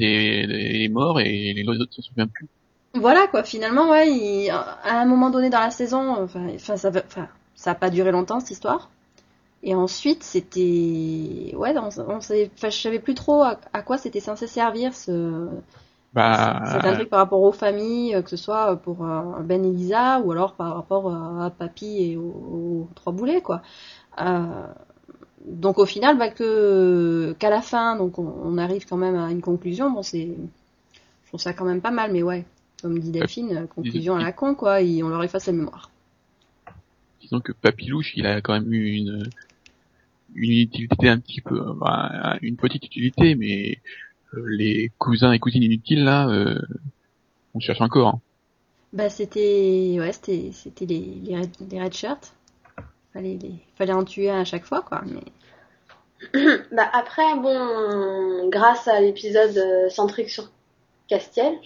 est, 0.84 0.90
mort 0.90 1.20
et 1.20 1.54
les 1.54 1.68
autres 1.68 1.94
s'en 1.94 2.02
souviennent 2.02 2.30
plus. 2.30 2.48
Voilà 2.94 3.28
quoi, 3.28 3.44
finalement, 3.44 3.90
ouais, 3.90 4.50
à 4.50 5.02
un 5.02 5.06
moment 5.06 5.30
donné 5.30 5.50
dans 5.50 5.60
la 5.60 5.72
saison, 5.72 6.16
enfin, 6.24 6.48
ça, 6.58 6.76
enfin, 6.90 7.28
ça 7.54 7.72
a 7.72 7.76
pas 7.76 7.90
duré 7.90 8.12
longtemps 8.12 8.40
cette 8.40 8.52
histoire. 8.52 8.90
Et 9.68 9.74
ensuite, 9.74 10.22
c'était, 10.22 11.52
ouais, 11.56 11.74
on, 11.76 11.90
on 12.08 12.22
savait, 12.22 12.52
enfin, 12.56 12.70
je 12.70 12.78
savais 12.78 13.00
plus 13.00 13.16
trop 13.16 13.42
à, 13.42 13.82
quoi 13.82 13.98
c'était 13.98 14.20
censé 14.20 14.46
servir 14.46 14.94
ce, 14.94 15.48
bah... 16.14 16.62
cet 16.72 16.86
intrigue 16.86 17.10
par 17.10 17.18
rapport 17.18 17.42
aux 17.42 17.52
familles, 17.52 18.22
que 18.24 18.30
ce 18.30 18.38
soit 18.38 18.76
pour 18.76 19.04
euh, 19.04 19.40
Ben 19.42 19.66
et 19.66 19.72
Lisa 19.72 20.20
ou 20.20 20.32
alors 20.32 20.54
par 20.54 20.76
rapport 20.76 21.12
à, 21.12 21.50
Papy 21.50 21.98
et 22.12 22.16
aux, 22.16 22.88
trois 22.94 23.12
boulets, 23.12 23.42
quoi. 23.42 23.64
Euh, 24.22 24.68
donc 25.48 25.80
au 25.80 25.88
final, 25.88 26.16
bah, 26.20 26.30
que 26.30 27.36
qu'à 27.40 27.50
la 27.50 27.64
fin, 27.64 27.96
donc 27.96 28.20
on, 28.20 28.60
arrive 28.60 28.86
quand 28.88 28.98
même 28.98 29.16
à 29.16 29.32
une 29.32 29.42
conclusion. 29.42 29.90
Bon, 29.90 30.04
c'est, 30.04 30.30
je 31.24 31.28
trouve 31.30 31.40
ça 31.40 31.54
quand 31.54 31.66
même 31.66 31.82
pas 31.82 31.92
mal, 31.92 32.12
mais 32.12 32.22
ouais, 32.22 32.46
comme 32.84 33.00
dit 33.00 33.10
Delphine, 33.10 33.66
conclusion 33.74 34.16
à 34.16 34.22
la 34.22 34.32
con, 34.32 34.54
quoi. 34.54 34.82
Et 34.82 35.02
on 35.02 35.10
leur 35.10 35.24
efface 35.24 35.48
la 35.48 35.54
mémoire. 35.54 35.90
Disons 37.20 37.40
que 37.40 37.52
Papilouche, 37.52 38.14
il 38.16 38.28
a 38.28 38.42
quand 38.42 38.54
même 38.54 38.72
eu 38.72 38.92
une 38.92 39.24
une 40.34 40.52
utilité 40.52 41.10
un 41.10 41.20
petit 41.20 41.42
peu, 41.42 41.62
bah, 41.76 42.38
une 42.42 42.58
petite 42.58 42.86
utilité, 42.86 43.36
mais 43.36 43.80
euh, 44.34 44.44
les 44.48 44.92
cousins 44.98 45.32
et 45.32 45.40
cousines 45.40 45.64
inutiles 45.64 46.04
là, 46.04 46.28
euh, 46.30 46.60
on 47.54 47.60
cherche 47.60 47.82
encore. 47.82 48.08
Hein. 48.08 48.22
Bah 48.94 49.10
c'était, 49.10 49.98
ouais, 50.00 50.14
c'était, 50.14 50.52
c'était 50.54 50.86
les, 50.86 51.18
les, 51.24 51.38
red, 51.38 51.52
les 51.70 51.82
red 51.82 51.94
shirts 51.94 52.34
fallait, 53.16 53.40
fallait 53.76 53.94
en 53.94 54.04
tuer 54.04 54.30
un 54.30 54.42
à 54.42 54.46
chaque 54.46 54.66
fois, 54.66 54.82
quoi. 54.82 55.04
Mais... 55.06 55.24
bah 56.72 56.90
après, 56.94 57.36
bon, 57.38 58.50
grâce 58.50 58.88
à 58.88 59.00
l'épisode 59.00 59.58
euh, 59.58 59.90
centrique 59.90 60.30
sur 60.30 60.50
Castiel, 61.08 61.60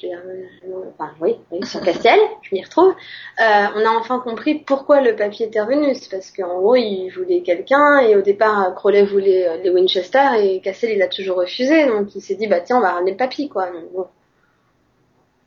enfin 0.90 1.12
oui, 1.22 1.38
oui, 1.50 1.66
sur 1.66 1.80
Castiel, 1.80 2.20
je 2.42 2.54
m'y 2.54 2.62
retrouve, 2.62 2.90
euh, 2.92 3.66
on 3.76 3.86
a 3.86 3.98
enfin 3.98 4.20
compris 4.20 4.56
pourquoi 4.56 5.00
le 5.00 5.16
papier 5.16 5.46
était 5.46 5.62
revenu. 5.62 5.96
C'est 5.96 6.12
parce 6.12 6.32
qu'en 6.32 6.60
gros, 6.60 6.76
il 6.76 7.10
voulait 7.10 7.42
quelqu'un 7.42 8.00
et 8.00 8.18
au 8.18 8.22
départ, 8.22 8.76
Crowley 8.76 9.04
voulait 9.04 9.48
euh, 9.48 9.58
les 9.64 9.70
Winchester 9.70 10.28
et 10.42 10.60
Castiel, 10.60 10.92
il 10.92 11.02
a 11.02 11.08
toujours 11.08 11.38
refusé. 11.38 11.86
Donc 11.86 12.14
il 12.16 12.22
s'est 12.22 12.36
dit, 12.36 12.48
bah 12.48 12.60
tiens, 12.60 12.78
on 12.78 12.82
va 12.82 12.92
ramener 12.92 13.12
le 13.12 13.18
papier, 13.18 13.48
quoi. 13.48 13.68
Donc, 13.68 14.08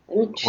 bon, 0.09 0.27
tu 0.35 0.47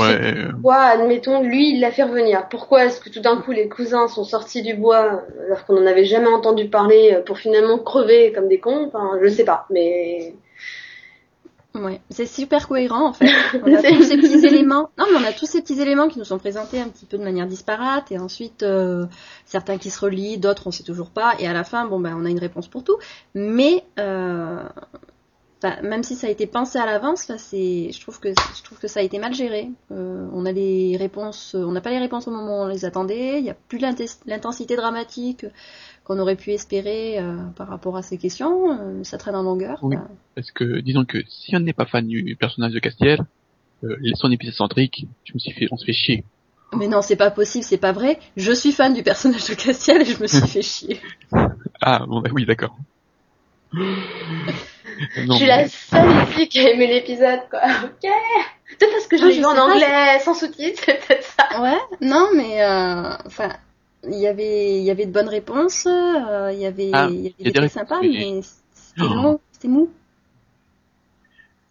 pourquoi, 0.51 0.77
admettons, 0.77 1.41
lui, 1.41 1.71
il 1.71 1.81
l'a 1.81 1.91
fait 1.91 2.03
revenir. 2.03 2.47
Pourquoi 2.47 2.85
est-ce 2.85 3.01
que 3.01 3.09
tout 3.09 3.19
d'un 3.19 3.41
coup 3.41 3.51
les 3.51 3.67
cousins 3.67 4.07
sont 4.07 4.23
sortis 4.23 4.62
du 4.62 4.73
bois 4.73 5.21
alors 5.45 5.65
qu'on 5.65 5.73
n'en 5.73 5.85
avait 5.85 6.05
jamais 6.05 6.27
entendu 6.27 6.69
parler 6.69 7.19
pour 7.25 7.38
finalement 7.38 7.77
crever 7.77 8.31
comme 8.31 8.47
des 8.47 8.59
cons? 8.59 8.85
Enfin, 8.88 9.19
je 9.21 9.27
sais 9.27 9.45
pas, 9.45 9.65
mais 9.69 10.33
Ouais, 11.75 12.01
c'est 12.12 12.27
super 12.27 12.68
cohérent 12.68 13.10
en 13.10 13.13
fait. 13.13 13.25
On 13.63 13.74
a 13.74 13.82
tous 13.82 14.03
ces 14.03 14.18
petits 14.18 14.46
éléments. 14.46 14.92
Non, 14.98 15.06
mais 15.12 15.18
on 15.20 15.24
a 15.24 15.34
tous 15.34 15.48
ces 15.48 15.62
petits 15.62 15.82
éléments 15.82 16.08
qui 16.08 16.20
nous 16.20 16.25
sont 16.25 16.38
présentés 16.38 16.80
un 16.80 16.88
petit 16.88 17.06
peu 17.06 17.18
de 17.18 17.24
manière 17.24 17.48
disparate 17.48 18.12
et 18.12 18.20
ensuite 18.20 18.62
euh, 18.62 19.08
certains 19.46 19.80
qui 19.80 19.89
se 19.89 20.00
relient, 20.00 20.38
d'autres 20.38 20.68
on 20.68 20.72
sait 20.72 20.84
toujours 20.84 21.10
pas 21.10 21.34
et 21.39 21.48
à 21.48 21.53
la 21.53 21.63
fin 21.63 21.88
bon 21.88 22.00
ben 22.00 22.15
on 22.15 22.25
a 22.25 22.30
une 22.30 22.39
réponse 22.39 22.68
pour 22.68 22.84
tout. 22.84 22.98
Mais 23.34 23.84
euh, 23.98 24.62
même 25.82 26.03
si 26.03 26.15
ça 26.15 26.27
a 26.27 26.30
été 26.30 26.46
pensé 26.46 26.77
à 26.77 26.86
l'avance, 26.86 27.32
c'est, 27.38 27.92
je 27.92 28.01
trouve 28.01 28.20
que 28.20 28.30
je 28.30 28.63
trouve 28.63 28.80
que 28.80 28.88
ça 28.88 29.00
a 29.00 29.03
été 29.03 29.18
mal 29.18 29.34
géré. 29.34 29.70
Euh, 29.92 30.27
on 30.34 30.46
a 30.46 30.51
les 30.51 30.98
réponses, 30.98 31.56
on 31.56 31.72
n'a 31.72 31.82
pas 31.82 31.92
les 31.92 32.00
réponses 32.00 32.27
au 32.27 32.32
moment 32.32 32.60
où 32.60 32.63
on 32.63 32.68
les 32.68 32.86
attendait. 32.86 33.39
Il 33.39 33.44
n'y 33.44 33.50
a 33.50 33.56
plus 33.56 33.80
l'intensité 33.80 34.75
dramatique 34.75 35.46
qu'on 36.03 36.19
aurait 36.19 36.36
pu 36.36 36.51
espérer 36.51 37.19
euh, 37.19 37.38
par 37.55 37.67
rapport 37.67 37.95
à 37.98 38.01
ces 38.01 38.17
questions. 38.17 38.72
Euh, 38.72 39.03
ça 39.03 39.17
traîne 39.17 39.36
en 39.36 39.43
longueur. 39.43 39.79
Oui. 39.81 39.95
Parce 40.36 40.51
que 40.51 40.79
disons 40.81 41.05
que 41.05 41.19
si 41.27 41.55
on 41.55 41.60
n'est 41.60 41.74
pas 41.74 41.86
fan 41.86 42.07
du 42.07 42.36
personnage 42.36 42.74
de 42.74 42.79
Castiel, 42.79 43.19
son 44.15 44.31
épisode 44.31 44.53
centrique, 44.53 45.07
je 45.25 45.33
me 45.33 45.39
suis 45.39 45.51
fait, 45.51 45.67
on 45.72 45.77
se 45.77 45.86
fait 45.86 45.93
chier. 45.93 46.24
Mais 46.77 46.88
non, 46.88 47.01
c'est 47.01 47.15
pas 47.15 47.31
possible, 47.31 47.63
c'est 47.63 47.77
pas 47.77 47.91
vrai. 47.91 48.19
Je 48.38 48.51
suis 48.51 48.72
fan 48.72 48.93
du 48.93 49.03
personnage 49.03 49.48
de 49.48 49.53
Castiel 49.53 50.01
et 50.01 50.05
je 50.05 50.22
me 50.22 50.27
suis 50.27 50.41
fait 50.48 50.62
chier. 50.62 51.01
Ah 51.81 52.05
bon, 52.07 52.22
bah 52.22 52.29
oui, 52.33 52.45
d'accord. 52.45 52.75
je 53.74 55.33
suis 55.33 55.45
la 55.45 55.67
seule 55.67 56.29
ici 56.29 56.48
qui 56.48 56.60
a 56.60 56.72
aimé 56.72 56.88
l'épisode, 56.88 57.41
quoi. 57.50 57.62
Ok. 57.83 58.10
Peut-être 58.79 58.91
parce 58.91 59.07
que 59.07 59.17
je 59.17 59.25
l'ai 59.25 59.38
vu 59.38 59.45
en 59.45 59.55
anglais, 59.55 60.19
sans 60.24 60.33
sous-titres, 60.33 60.81
c'est 60.83 61.05
peut-être 61.05 61.24
ça. 61.24 61.62
Ouais. 61.62 61.77
Non, 62.01 62.29
mais 62.36 62.63
euh, 62.63 63.15
enfin, 63.27 63.50
il 64.07 64.19
y 64.19 64.27
avait, 64.27 64.77
il 64.77 64.83
y 64.83 64.91
avait 64.91 65.05
de 65.05 65.12
bonnes 65.12 65.29
réponses. 65.29 65.86
Euh, 65.88 66.51
il 66.53 66.60
y 66.60 66.65
avait, 66.65 66.89
ah, 66.93 67.07
il 67.10 67.22
y 67.22 67.27
avait 67.27 67.51
des 67.51 67.51
trucs 67.51 67.72
sympas, 67.72 68.01
mais 68.01 68.41
c'était 68.74 69.01
oh. 69.01 69.13
long, 69.13 69.39
c'était 69.51 69.67
mou. 69.67 69.89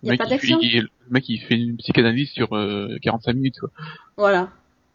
Il 0.03 0.11
y 0.11 0.13
a 0.13 0.17
pas 0.17 0.27
d'action. 0.27 0.59
Le 0.61 0.89
mec, 1.11 1.29
il 1.29 1.39
fait 1.39 1.55
une 1.55 1.77
psychanalyse 1.77 2.31
sur 2.31 2.57
euh, 2.57 2.97
45 3.03 3.35
minutes, 3.35 3.61
quoi. 3.61 3.71
Voilà. 4.17 4.49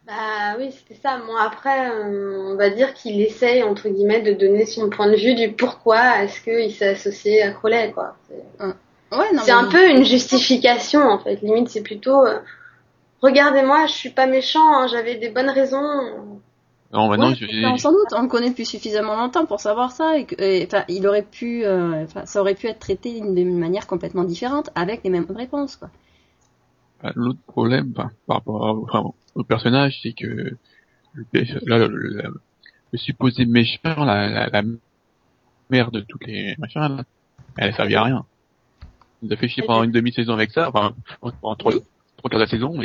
Bah 0.06 0.56
oui, 0.58 0.72
c'était 0.72 0.98
ça. 1.00 1.18
Moi, 1.18 1.40
après, 1.42 1.90
on 1.90 2.56
va 2.56 2.70
dire 2.70 2.94
qu'il 2.94 3.20
essaye, 3.20 3.62
entre 3.62 3.88
guillemets, 3.88 4.22
de 4.22 4.32
donner 4.32 4.64
son 4.64 4.88
point 4.88 5.10
de 5.10 5.16
vue 5.16 5.34
du 5.34 5.52
pourquoi 5.52 6.22
est-ce 6.22 6.40
qu'il 6.40 6.72
s'est 6.74 6.88
associé 6.88 7.42
à 7.42 7.52
Crowley, 7.52 7.92
quoi. 7.92 8.16
C'est 8.28 9.16
ouais, 9.16 9.50
un 9.50 9.64
peu 9.70 9.90
une 9.90 10.04
justification, 10.04 11.00
en 11.00 11.18
fait. 11.18 11.40
Limite, 11.42 11.68
c'est 11.68 11.82
plutôt, 11.82 12.24
euh, 12.26 12.38
regardez-moi, 13.20 13.86
je 13.86 13.92
suis 13.92 14.10
pas 14.10 14.26
méchant, 14.26 14.78
hein, 14.78 14.86
j'avais 14.88 15.16
des 15.16 15.28
bonnes 15.28 15.50
raisons. 15.50 16.40
Non, 16.90 17.08
bah 17.08 17.18
non, 17.18 17.34
sans 17.76 17.92
doute, 17.92 18.14
on 18.16 18.22
le 18.22 18.28
connaît 18.28 18.48
depuis 18.48 18.64
suffisamment 18.64 19.14
longtemps 19.14 19.44
pour 19.44 19.60
savoir 19.60 19.92
ça, 19.92 20.18
et, 20.18 20.64
enfin, 20.66 20.84
il 20.88 21.06
aurait 21.06 21.26
pu, 21.26 21.64
euh, 21.64 22.06
ça 22.24 22.40
aurait 22.40 22.54
pu 22.54 22.66
être 22.66 22.78
traité 22.78 23.20
d'une 23.20 23.58
manière 23.58 23.86
complètement 23.86 24.24
différente, 24.24 24.70
avec 24.74 25.04
les 25.04 25.10
mêmes 25.10 25.26
réponses, 25.28 25.76
quoi. 25.76 25.90
Bah, 27.02 27.12
l'autre 27.14 27.40
problème, 27.46 27.92
par 27.92 28.10
rapport 28.26 28.86
au 29.34 29.44
personnage, 29.44 30.00
c'est 30.02 30.14
que 30.14 30.56
le, 31.32 32.32
supposé 32.94 33.44
méchant, 33.44 34.04
la, 34.04 34.48
la, 34.48 34.62
mère 35.70 35.90
de 35.90 36.00
toutes 36.00 36.26
les 36.26 36.56
machins, 36.58 37.04
elle 37.58 37.68
a 37.68 37.72
servi 37.76 37.96
à 37.96 38.02
rien. 38.04 38.24
Nous 39.22 39.32
a 39.32 39.36
fait 39.36 39.48
chier 39.48 39.62
pendant 39.62 39.82
une 39.82 39.92
demi-saison 39.92 40.32
avec 40.32 40.52
ça, 40.52 40.68
enfin, 40.68 40.94
pendant 41.20 41.56
trois, 41.56 41.72
trois 42.16 42.30
quarts 42.30 42.40
de 42.40 42.44
la 42.44 42.50
saison, 42.50 42.80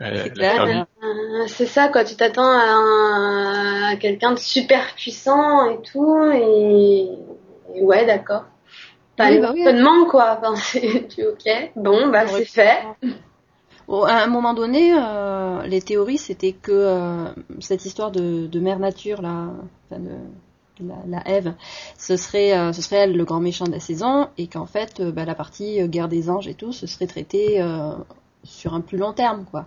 et 0.00 1.46
c'est 1.48 1.66
ça, 1.66 1.88
quoi. 1.88 2.04
Tu 2.04 2.16
t'attends 2.16 2.50
à, 2.50 3.96
quelqu'un 3.96 4.32
de 4.32 4.38
super 4.38 4.94
puissant 4.94 5.70
et 5.70 5.82
tout, 5.82 6.22
et, 6.32 7.08
ouais, 7.80 8.06
d'accord. 8.06 8.44
Pas 9.16 9.30
oui, 9.30 9.40
bah 9.40 9.72
de 9.72 10.08
quoi. 10.08 10.40
Enfin, 10.42 10.54
tu 11.08 11.26
ok. 11.26 11.72
Bon, 11.76 12.08
bah 12.08 12.26
c'est 12.26 12.44
fait 12.44 12.78
à 13.90 14.22
un 14.22 14.26
moment 14.26 14.54
donné, 14.54 14.94
euh, 14.96 15.62
les 15.66 15.82
théories 15.82 16.18
c'était 16.18 16.52
que 16.52 16.72
euh, 16.72 17.24
cette 17.60 17.84
histoire 17.84 18.10
de, 18.10 18.60
mère 18.60 18.78
nature 18.78 19.20
là, 19.22 19.48
enfin 19.90 20.00
de, 20.00 20.10
la, 21.08 21.26
Ève, 21.28 21.54
ce 21.98 22.16
serait 22.16 22.56
euh, 22.56 22.72
ce 22.72 22.80
serait 22.82 22.96
elle 22.96 23.16
le 23.16 23.24
grand 23.24 23.40
méchant 23.40 23.66
de 23.66 23.72
la 23.72 23.80
saison 23.80 24.28
et 24.38 24.46
qu'en 24.46 24.66
fait 24.66 25.02
bah, 25.02 25.24
la 25.24 25.34
partie 25.34 25.86
guerre 25.88 26.08
des 26.08 26.30
anges 26.30 26.48
et 26.48 26.54
tout 26.54 26.72
ce 26.72 26.86
serait 26.86 27.06
traité 27.06 27.62
sur 28.44 28.74
un 28.74 28.80
plus 28.80 28.96
long 28.96 29.12
terme 29.12 29.44
quoi. 29.50 29.66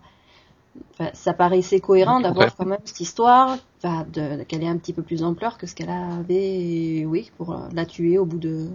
Ça 1.14 1.34
paraissait 1.34 1.80
cohérent 1.80 2.20
d'avoir 2.20 2.56
quand 2.56 2.66
même 2.66 2.80
cette 2.86 3.00
histoire, 3.00 3.58
qu'elle 3.82 4.64
ait 4.64 4.68
un 4.68 4.78
petit 4.78 4.94
peu 4.94 5.02
plus 5.02 5.22
d'ampleur 5.22 5.58
que 5.58 5.68
ce 5.68 5.76
qu'elle 5.76 5.90
avait, 5.90 7.06
oui, 7.06 7.32
pour 7.38 7.56
la 7.74 7.86
tuer 7.86 8.18
au 8.18 8.26
bout 8.26 8.40
de, 8.40 8.68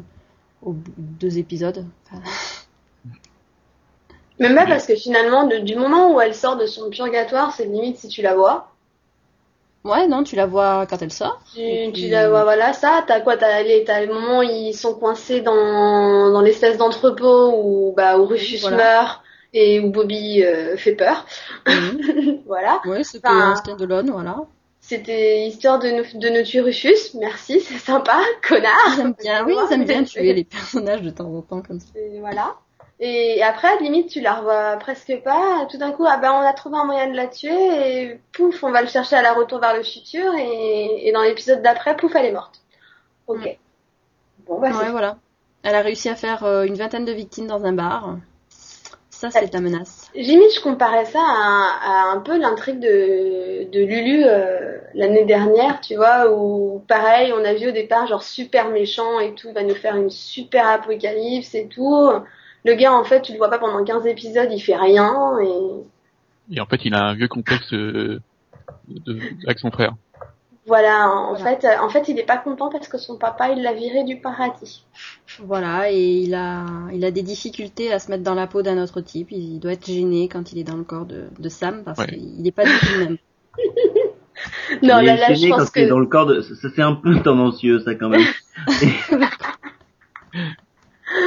au 0.62 0.72
bout 0.72 0.92
de 0.96 1.18
deux 1.20 1.38
épisodes. 1.38 1.84
Même 4.38 4.54
pas 4.54 4.66
parce 4.66 4.86
que 4.86 4.94
finalement, 4.94 5.46
du 5.46 5.74
moment 5.74 6.14
où 6.14 6.20
elle 6.20 6.34
sort 6.34 6.56
de 6.56 6.66
son 6.66 6.90
purgatoire, 6.90 7.52
c'est 7.52 7.64
limite 7.64 7.96
si 7.96 8.06
tu 8.06 8.22
la 8.22 8.34
vois. 8.36 8.68
Ouais, 9.84 10.06
non, 10.06 10.22
tu 10.22 10.36
la 10.36 10.46
vois 10.46 10.86
quand 10.86 11.02
elle 11.02 11.12
sort. 11.12 11.40
Tu, 11.54 12.08
la 12.08 12.28
vois, 12.28 12.44
voilà, 12.44 12.72
ça. 12.72 13.04
T'as 13.06 13.20
quoi 13.20 13.36
T'as 13.36 13.56
as 13.56 13.62
le 13.62 14.12
moment 14.12 14.40
où 14.40 14.42
ils 14.42 14.74
sont 14.74 14.94
coincés 14.94 15.40
dans, 15.40 16.30
dans 16.30 16.40
l'espèce 16.40 16.76
d'entrepôt 16.76 17.52
où, 17.56 17.94
bah, 17.96 18.18
où 18.18 18.26
Rufus 18.26 18.68
meurt 18.70 19.22
et 19.52 19.80
où 19.80 19.90
Bobby 19.90 20.42
euh, 20.42 20.76
fait 20.76 20.94
peur. 20.94 21.26
Mhm. 21.66 22.42
voilà. 22.46 22.80
Ouais, 22.84 23.04
c'était 23.04 23.28
un 23.28 23.54
l'ONU, 23.80 24.10
voilà. 24.10 24.36
C'était 24.80 25.46
histoire 25.46 25.78
de 25.78 25.90
nous 25.90 26.42
tuer 26.44 26.60
Rufus. 26.60 27.14
Merci, 27.14 27.60
c'est 27.66 27.78
sympa, 27.78 28.20
connard. 28.46 28.94
J'aime 28.96 29.14
bien, 29.18 29.44
oui, 29.44 29.54
ils 29.54 29.72
aiment 29.72 29.84
bien 29.84 30.04
tuer 30.04 30.32
les 30.32 30.44
personnages 30.44 31.02
de 31.02 31.10
temps 31.10 31.32
en 31.32 31.42
temps 31.42 31.62
comme 31.62 31.80
ça. 31.80 31.88
Voilà. 32.20 32.56
Et 33.00 33.42
après, 33.42 33.78
limite, 33.78 34.08
tu 34.08 34.20
la 34.20 34.34
revois 34.34 34.76
presque 34.78 35.22
pas. 35.22 35.66
Tout 35.70 35.78
d'un 35.78 35.92
coup, 35.92 36.04
ah 36.08 36.16
ben, 36.16 36.32
on 36.32 36.40
a 36.40 36.52
trouvé 36.52 36.78
un 36.78 36.84
moyen 36.84 37.08
de 37.08 37.16
la 37.16 37.28
tuer 37.28 37.52
et 37.52 38.20
pouf, 38.32 38.64
on 38.64 38.72
va 38.72 38.82
le 38.82 38.88
chercher 38.88 39.14
à 39.16 39.22
la 39.22 39.34
retour 39.34 39.60
vers 39.60 39.76
le 39.76 39.84
futur 39.84 40.34
et, 40.36 41.10
dans 41.14 41.22
l'épisode 41.22 41.62
d'après, 41.62 41.96
pouf, 41.96 42.16
elle 42.16 42.26
est 42.26 42.32
morte. 42.32 42.60
Ok. 43.28 43.58
Bon, 44.46 44.58
bah, 44.58 44.70
ouais, 44.70 44.90
voilà. 44.90 45.18
Elle 45.62 45.74
a 45.74 45.82
réussi 45.82 46.08
à 46.08 46.16
faire 46.16 46.44
euh, 46.44 46.64
une 46.64 46.74
vingtaine 46.74 47.04
de 47.04 47.12
victimes 47.12 47.46
dans 47.46 47.64
un 47.64 47.72
bar. 47.72 48.16
Ça, 49.18 49.32
c'est 49.32 49.52
la 49.52 49.60
menace. 49.60 50.12
Limite, 50.14 50.54
je 50.54 50.60
comparais 50.60 51.04
ça 51.04 51.18
à, 51.18 52.12
un 52.14 52.20
peu 52.20 52.38
l'intrigue 52.38 52.78
de, 52.78 53.68
de 53.68 53.80
Lulu 53.84 54.22
euh, 54.24 54.78
l'année 54.94 55.24
dernière, 55.24 55.80
tu 55.80 55.96
vois, 55.96 56.30
où 56.32 56.84
pareil, 56.86 57.32
on 57.32 57.44
a 57.44 57.52
vu 57.52 57.70
au 57.70 57.72
départ 57.72 58.06
genre 58.06 58.22
super 58.22 58.68
méchant 58.68 59.18
et 59.18 59.34
tout, 59.34 59.52
va 59.52 59.64
nous 59.64 59.74
faire 59.74 59.96
une 59.96 60.08
super 60.08 60.68
apocalypse 60.68 61.52
et 61.56 61.66
tout. 61.66 62.08
Le 62.64 62.74
gars, 62.74 62.92
en 62.92 63.02
fait, 63.02 63.22
tu 63.22 63.32
le 63.32 63.38
vois 63.38 63.50
pas 63.50 63.58
pendant 63.58 63.84
15 63.84 64.06
épisodes, 64.06 64.50
il 64.52 64.60
fait 64.60 64.76
rien 64.76 65.36
et. 65.42 66.54
Et 66.54 66.60
en 66.60 66.66
fait, 66.66 66.84
il 66.84 66.94
a 66.94 67.06
un 67.06 67.14
vieux 67.14 67.26
complexe 67.26 67.72
euh, 67.72 68.20
de, 68.86 69.18
avec 69.44 69.58
son 69.58 69.72
frère. 69.72 69.96
Voilà, 70.68 71.10
en 71.10 71.34
fait, 71.34 71.64
euh, 71.64 71.78
en 71.80 71.88
fait, 71.88 72.08
il 72.08 72.18
est 72.18 72.26
pas 72.26 72.36
content 72.36 72.68
parce 72.68 72.88
que 72.88 72.98
son 72.98 73.16
papa, 73.16 73.48
il 73.48 73.62
l'a 73.62 73.72
viré 73.72 74.04
du 74.04 74.20
paradis. 74.20 74.84
Voilà, 75.42 75.90
et 75.90 75.98
il 75.98 76.34
a, 76.34 76.66
il 76.92 77.06
a 77.06 77.10
des 77.10 77.22
difficultés 77.22 77.90
à 77.90 77.98
se 77.98 78.10
mettre 78.10 78.22
dans 78.22 78.34
la 78.34 78.46
peau 78.46 78.60
d'un 78.60 78.76
autre 78.82 79.00
type. 79.00 79.28
Il 79.30 79.60
doit 79.60 79.72
être 79.72 79.86
gêné 79.86 80.28
quand 80.28 80.52
il 80.52 80.58
est 80.58 80.64
dans 80.64 80.76
le 80.76 80.84
corps 80.84 81.06
de, 81.06 81.28
de 81.38 81.48
Sam 81.48 81.84
parce 81.84 82.04
qu'il 82.04 82.42
n'est 82.42 82.52
pas 82.52 82.64
du 82.64 82.78
tout 82.80 82.98
le 82.98 83.04
même. 83.04 83.16
non, 84.82 84.96
là, 85.00 85.16
là, 85.16 85.32
je 85.32 85.48
pense 85.48 85.70
que 85.70 85.88
dans 85.88 85.98
le 85.98 86.06
corps 86.06 86.26
de, 86.26 86.42
ça 86.42 86.68
c'est 86.74 86.82
un 86.82 86.94
peu 86.94 87.18
tendancieux, 87.22 87.80
ça 87.80 87.94
quand 87.94 88.10
même. 88.10 88.26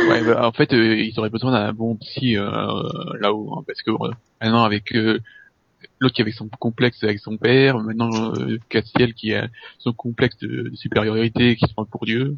ouais, 0.07 0.23
bah, 0.23 0.45
en 0.45 0.51
fait, 0.51 0.71
euh, 0.73 0.95
ils 0.97 1.19
auraient 1.19 1.31
besoin 1.31 1.51
d'un 1.51 1.73
bon 1.73 1.95
psy 1.95 2.37
euh, 2.37 2.45
là-haut, 3.19 3.55
hein, 3.57 3.63
parce 3.65 3.81
que 3.81 3.89
euh, 3.89 4.11
maintenant 4.39 4.63
avec 4.63 4.93
l'autre 6.01 6.15
qui 6.15 6.21
avait 6.21 6.31
son 6.31 6.49
complexe 6.49 7.03
avec 7.03 7.19
son 7.19 7.37
père, 7.37 7.77
maintenant 7.79 8.33
Castiel 8.69 9.13
qui 9.13 9.33
a 9.33 9.47
son 9.77 9.93
complexe 9.93 10.37
de, 10.39 10.71
supériorité 10.75 11.55
qui 11.55 11.67
se 11.67 11.73
prend 11.73 11.85
pour 11.85 12.05
Dieu. 12.05 12.35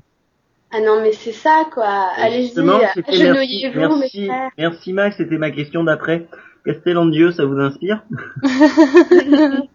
Ah 0.72 0.82
non, 0.82 1.01
mais 1.01 1.12
c'est 1.13 1.32
ça, 1.32 1.65
quoi. 1.72 2.10
Allez-y, 2.17 2.60
agenouillez-vous, 2.60 3.98
merci, 3.98 4.29
merci, 4.58 4.93
Max, 4.93 5.17
c'était 5.17 5.38
ma 5.38 5.51
question 5.51 5.84
d'après. 5.84 6.27
Castiel 6.65 6.98
en 6.98 7.05
Dieu, 7.08 7.32
ça 7.32 7.46
vous 7.46 7.60
inspire? 7.60 8.03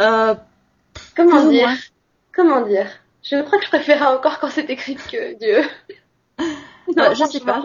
Euh, 0.00 0.34
Comment 1.14 1.48
dire? 1.48 1.68
Comment 2.32 2.66
dire? 2.66 2.86
Je 3.22 3.42
crois 3.42 3.58
que 3.58 3.64
je 3.64 3.70
préférais 3.70 4.06
encore 4.06 4.38
quand 4.40 4.48
c'est 4.48 4.70
écrit 4.70 4.96
que 4.96 5.38
Dieu. 5.38 5.68
Euh, 6.98 7.14
je 7.14 7.22
sais 7.24 7.38
pas. 7.38 7.62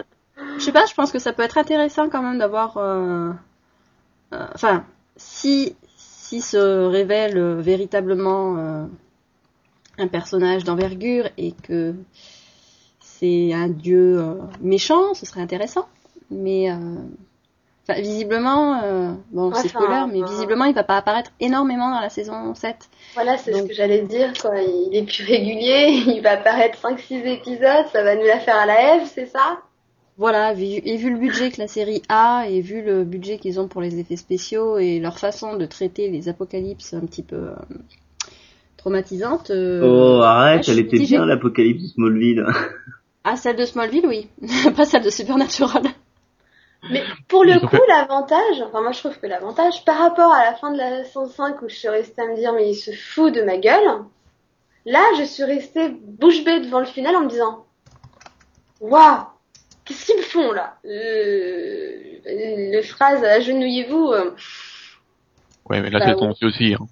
Je 0.56 0.62
sais 0.62 0.70
pas, 0.70 0.86
je 0.86 0.94
pense 0.94 1.10
que 1.10 1.18
ça 1.18 1.32
peut 1.32 1.42
être 1.42 1.58
intéressant 1.58 2.08
quand 2.08 2.22
même 2.22 2.38
d'avoir. 2.38 2.76
Euh, 2.76 3.32
euh, 4.32 4.46
enfin, 4.54 4.84
si, 5.16 5.76
si 5.96 6.40
se 6.40 6.86
révèle 6.86 7.38
véritablement 7.60 8.88
un 9.98 10.08
personnage 10.08 10.64
d'envergure 10.64 11.28
et 11.38 11.52
que 11.52 11.94
c'est 13.00 13.52
un 13.52 13.68
dieu 13.68 14.22
méchant, 14.60 15.14
ce 15.14 15.26
serait 15.26 15.40
intéressant. 15.40 15.88
Mais 16.30 16.68
visiblement, 17.88 18.82
bon, 19.30 19.52
c'est 19.54 19.68
spoiler, 19.68 20.04
mais 20.12 20.22
visiblement, 20.22 20.64
il 20.64 20.74
va 20.74 20.84
pas 20.84 20.96
apparaître 20.96 21.30
énormément 21.40 21.90
dans 21.90 22.00
la 22.00 22.10
saison 22.10 22.54
7. 22.54 22.76
Voilà, 23.14 23.38
c'est 23.38 23.52
ce 23.52 23.62
que 23.62 23.72
j'allais 23.72 24.02
dire, 24.02 24.32
quoi. 24.40 24.60
Il 24.60 24.96
est 24.96 25.04
plus 25.04 25.24
régulier, 25.24 26.02
il 26.06 26.20
va 26.20 26.32
apparaître 26.32 26.78
5-6 26.78 27.24
épisodes, 27.26 27.86
ça 27.92 28.02
va 28.02 28.16
nous 28.16 28.26
la 28.26 28.40
faire 28.40 28.56
à 28.56 28.66
la 28.66 28.96
Eve, 28.96 29.06
c'est 29.06 29.26
ça? 29.26 29.60
Voilà, 30.18 30.52
et 30.54 30.96
vu 30.96 31.10
le 31.10 31.18
budget 31.18 31.50
que 31.50 31.60
la 31.60 31.68
série 31.68 32.02
a, 32.08 32.46
et 32.48 32.62
vu 32.62 32.82
le 32.82 33.04
budget 33.04 33.38
qu'ils 33.38 33.60
ont 33.60 33.68
pour 33.68 33.82
les 33.82 33.98
effets 33.98 34.16
spéciaux, 34.16 34.78
et 34.78 34.98
leur 34.98 35.18
façon 35.18 35.56
de 35.56 35.66
traiter 35.66 36.08
les 36.08 36.30
apocalypses 36.30 36.94
un 36.94 37.00
petit 37.00 37.22
peu 37.22 37.36
euh, 37.36 37.54
traumatisantes... 38.78 39.50
Euh, 39.50 39.82
oh, 39.84 40.22
arrête, 40.22 40.66
elle 40.68 40.78
était 40.78 40.98
bien 40.98 41.26
l'apocalypse 41.26 41.82
de 41.82 41.88
Smallville. 41.88 42.46
Ah, 43.28 43.34
celle 43.34 43.56
de 43.56 43.64
Smallville, 43.64 44.06
oui. 44.06 44.28
pas 44.76 44.84
celle 44.84 45.02
de 45.02 45.10
Supernatural. 45.10 45.82
Mais 46.90 47.02
pour 47.26 47.44
le 47.44 47.58
coup, 47.58 47.82
l'avantage, 47.88 48.62
enfin 48.64 48.82
moi 48.82 48.92
je 48.92 49.00
trouve 49.00 49.18
que 49.18 49.26
l'avantage, 49.26 49.84
par 49.84 49.98
rapport 49.98 50.32
à 50.32 50.44
la 50.44 50.54
fin 50.54 50.70
de 50.70 50.78
la 50.78 51.02
105 51.02 51.60
où 51.62 51.68
je 51.68 51.74
suis 51.74 51.88
restée 51.88 52.22
à 52.22 52.26
me 52.26 52.36
dire 52.36 52.52
mais 52.52 52.70
il 52.70 52.76
se 52.76 52.92
fout 52.92 53.34
de 53.34 53.42
ma 53.42 53.56
gueule, 53.58 54.04
là 54.84 55.00
je 55.18 55.24
suis 55.24 55.42
restée 55.42 55.88
bouche 55.88 56.44
bée 56.44 56.60
devant 56.60 56.78
le 56.78 56.86
final 56.86 57.16
en 57.16 57.22
me 57.22 57.28
disant 57.28 57.64
waouh, 58.80 59.24
qu'est-ce 59.86 60.06
qu'ils 60.06 60.16
me 60.18 60.22
font 60.22 60.52
là? 60.52 60.78
Euh, 60.84 62.18
Le 62.26 62.82
phrase 62.82 63.24
agenouillez-vous. 63.24 64.12
Euh, 64.12 64.34
ouais 65.70 65.80
mais 65.80 65.90
là 65.90 66.00
bah, 66.00 66.06
c'est 66.08 66.16
ton 66.16 66.34
aussi. 66.46 66.74
Hein. 66.74 66.86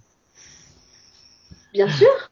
Bien 1.73 1.89
sûr. 1.89 2.31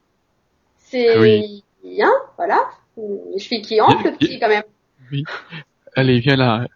C'est 0.79 1.19
oui. 1.19 1.65
bien, 1.85 2.11
voilà. 2.37 2.71
Je 2.97 3.43
suis 3.43 3.63
qui 3.63 3.81
entre 3.81 4.05
le 4.05 4.13
petit 4.17 4.39
quand 4.39 4.49
même. 4.49 4.65
Oui. 5.11 5.25
Allez, 5.97 6.21
viens 6.21 6.37
là. 6.37 6.67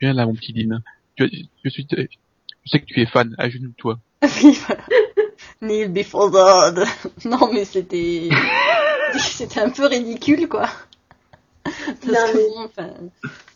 Viens 0.00 0.12
là, 0.12 0.26
mon 0.26 0.34
petit 0.34 0.52
Dean. 0.52 0.80
Je, 1.16 1.24
je 1.64 1.68
suis, 1.70 1.86
je 1.90 2.70
sais 2.70 2.80
que 2.80 2.84
tu 2.84 3.00
es 3.00 3.06
fan. 3.06 3.34
À 3.38 3.48
genoux 3.48 3.72
toi. 3.76 3.98
Neil 5.62 5.88
before 5.88 6.30
God. 6.30 6.84
Non, 7.24 7.52
mais 7.52 7.64
c'était, 7.64 8.28
c'était 9.18 9.60
un 9.60 9.70
peu 9.70 9.86
ridicule, 9.86 10.48
quoi. 10.48 10.68
Parce 12.06 12.32
que, 12.32 12.64
enfin, 12.64 12.90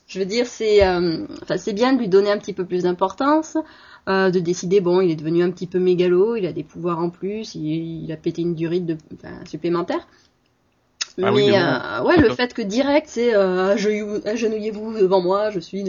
je 0.07 0.19
veux 0.19 0.25
dire, 0.25 0.47
c'est, 0.47 0.87
euh, 0.87 1.27
enfin, 1.43 1.57
c'est 1.57 1.73
bien 1.73 1.93
de 1.93 1.99
lui 1.99 2.09
donner 2.09 2.31
un 2.31 2.39
petit 2.39 2.53
peu 2.53 2.65
plus 2.65 2.83
d'importance, 2.83 3.57
euh, 4.09 4.31
de 4.31 4.39
décider, 4.39 4.81
bon, 4.81 5.01
il 5.01 5.11
est 5.11 5.17
devenu 5.17 5.43
un 5.43 5.51
petit 5.51 5.67
peu 5.67 5.79
mégalo, 5.79 6.37
il 6.37 6.47
a 6.47 6.53
des 6.53 6.65
pouvoirs 6.65 6.99
en 6.99 7.11
plus, 7.11 7.55
il, 7.55 8.05
il 8.05 8.13
a 8.13 8.17
pété 8.17 8.43
une 8.43 8.55
durite 8.55 8.87
de, 8.87 8.97
enfin, 9.15 9.35
supplémentaire. 9.49 10.07
Ah 11.23 11.31
mais, 11.31 11.57
euh, 11.57 12.03
ouais, 12.03 12.17
le 12.17 12.31
fait 12.35 12.53
que 12.55 12.63
direct, 12.63 13.07
c'est 13.09 13.35
euh, 13.35 13.77
agenouillez-vous 14.25 14.99
devant 14.99 15.21
moi, 15.21 15.51
je 15.51 15.61
suis. 15.61 15.85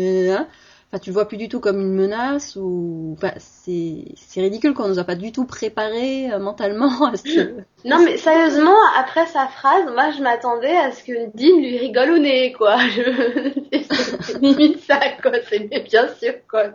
Enfin, 0.96 1.02
tu 1.02 1.10
le 1.10 1.16
vois 1.16 1.28
plus 1.28 1.36
du 1.36 1.50
tout 1.50 1.60
comme 1.60 1.82
une 1.82 1.94
menace 1.94 2.56
ou. 2.56 3.16
Enfin, 3.18 3.34
c'est 3.38 4.06
c'est 4.16 4.40
ridicule 4.40 4.74
qu'on 4.74 4.88
nous 4.88 4.98
a 4.98 5.04
pas 5.04 5.16
du 5.16 5.34
tout 5.34 5.44
préparé 5.46 6.32
euh, 6.32 6.40
mentalement 6.40 7.06
à 7.12 7.18
ce 7.18 7.64
Non, 7.86 8.02
mais 8.06 8.16
sérieusement, 8.16 8.78
après 8.98 9.26
sa 9.26 9.48
phrase, 9.48 9.84
moi, 9.94 10.12
je 10.12 10.24
m'attendais 10.24 10.74
à 10.74 10.94
ce 10.94 11.04
que 11.04 11.12
Dean 11.36 11.60
lui 11.60 11.78
rigole 11.80 12.12
au 12.12 12.18
nez, 12.18 12.54
quoi. 12.54 12.78
Je... 12.88 14.40
limite 14.40 14.80
ça, 14.84 15.02
quoi. 15.22 15.34
C'est 15.50 15.68
bien 15.68 16.08
sûr, 16.16 16.34
quoi. 16.50 16.68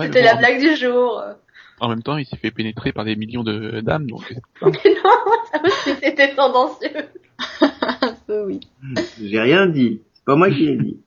C'était 0.00 0.24
la 0.24 0.34
blague 0.34 0.60
du 0.60 0.74
jour. 0.74 1.22
En 1.78 1.88
même 1.88 2.02
temps, 2.02 2.16
il 2.16 2.26
s'est 2.26 2.36
fait 2.36 2.50
pénétrer 2.50 2.92
par 2.92 3.04
des 3.04 3.14
millions 3.14 3.44
de 3.44 3.80
dames, 3.80 4.08
donc. 4.08 4.34
mais 4.60 4.70
non, 5.04 5.70
c'était 6.02 6.34
tendancieux. 6.34 6.90
oui. 8.28 8.58
J'ai 9.22 9.40
rien 9.40 9.66
dit. 9.66 10.02
C'est 10.14 10.24
pas 10.24 10.34
moi 10.34 10.50
qui 10.50 10.66
l'ai 10.66 10.76
dit. 10.76 11.00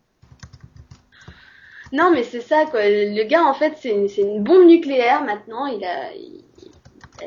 Non, 1.93 2.09
mais 2.11 2.23
c'est 2.23 2.41
ça, 2.41 2.65
quoi. 2.65 2.81
Le 2.83 3.23
gars, 3.27 3.45
en 3.45 3.53
fait, 3.53 3.75
c'est 3.77 3.91
une, 3.91 4.07
une, 4.17 4.43
bombe 4.43 4.65
nucléaire 4.65 5.23
maintenant. 5.23 5.67
Il 5.67 5.85
a, 5.85 6.09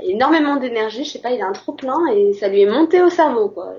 énormément 0.02 0.56
d'énergie. 0.56 1.04
Je 1.04 1.10
sais 1.10 1.20
pas, 1.20 1.30
il 1.30 1.40
a 1.40 1.46
un 1.46 1.52
trop 1.52 1.72
plein 1.72 2.04
et 2.12 2.32
ça 2.32 2.48
lui 2.48 2.62
est 2.62 2.70
monté 2.70 3.00
au 3.00 3.08
cerveau, 3.08 3.48
quoi. 3.48 3.74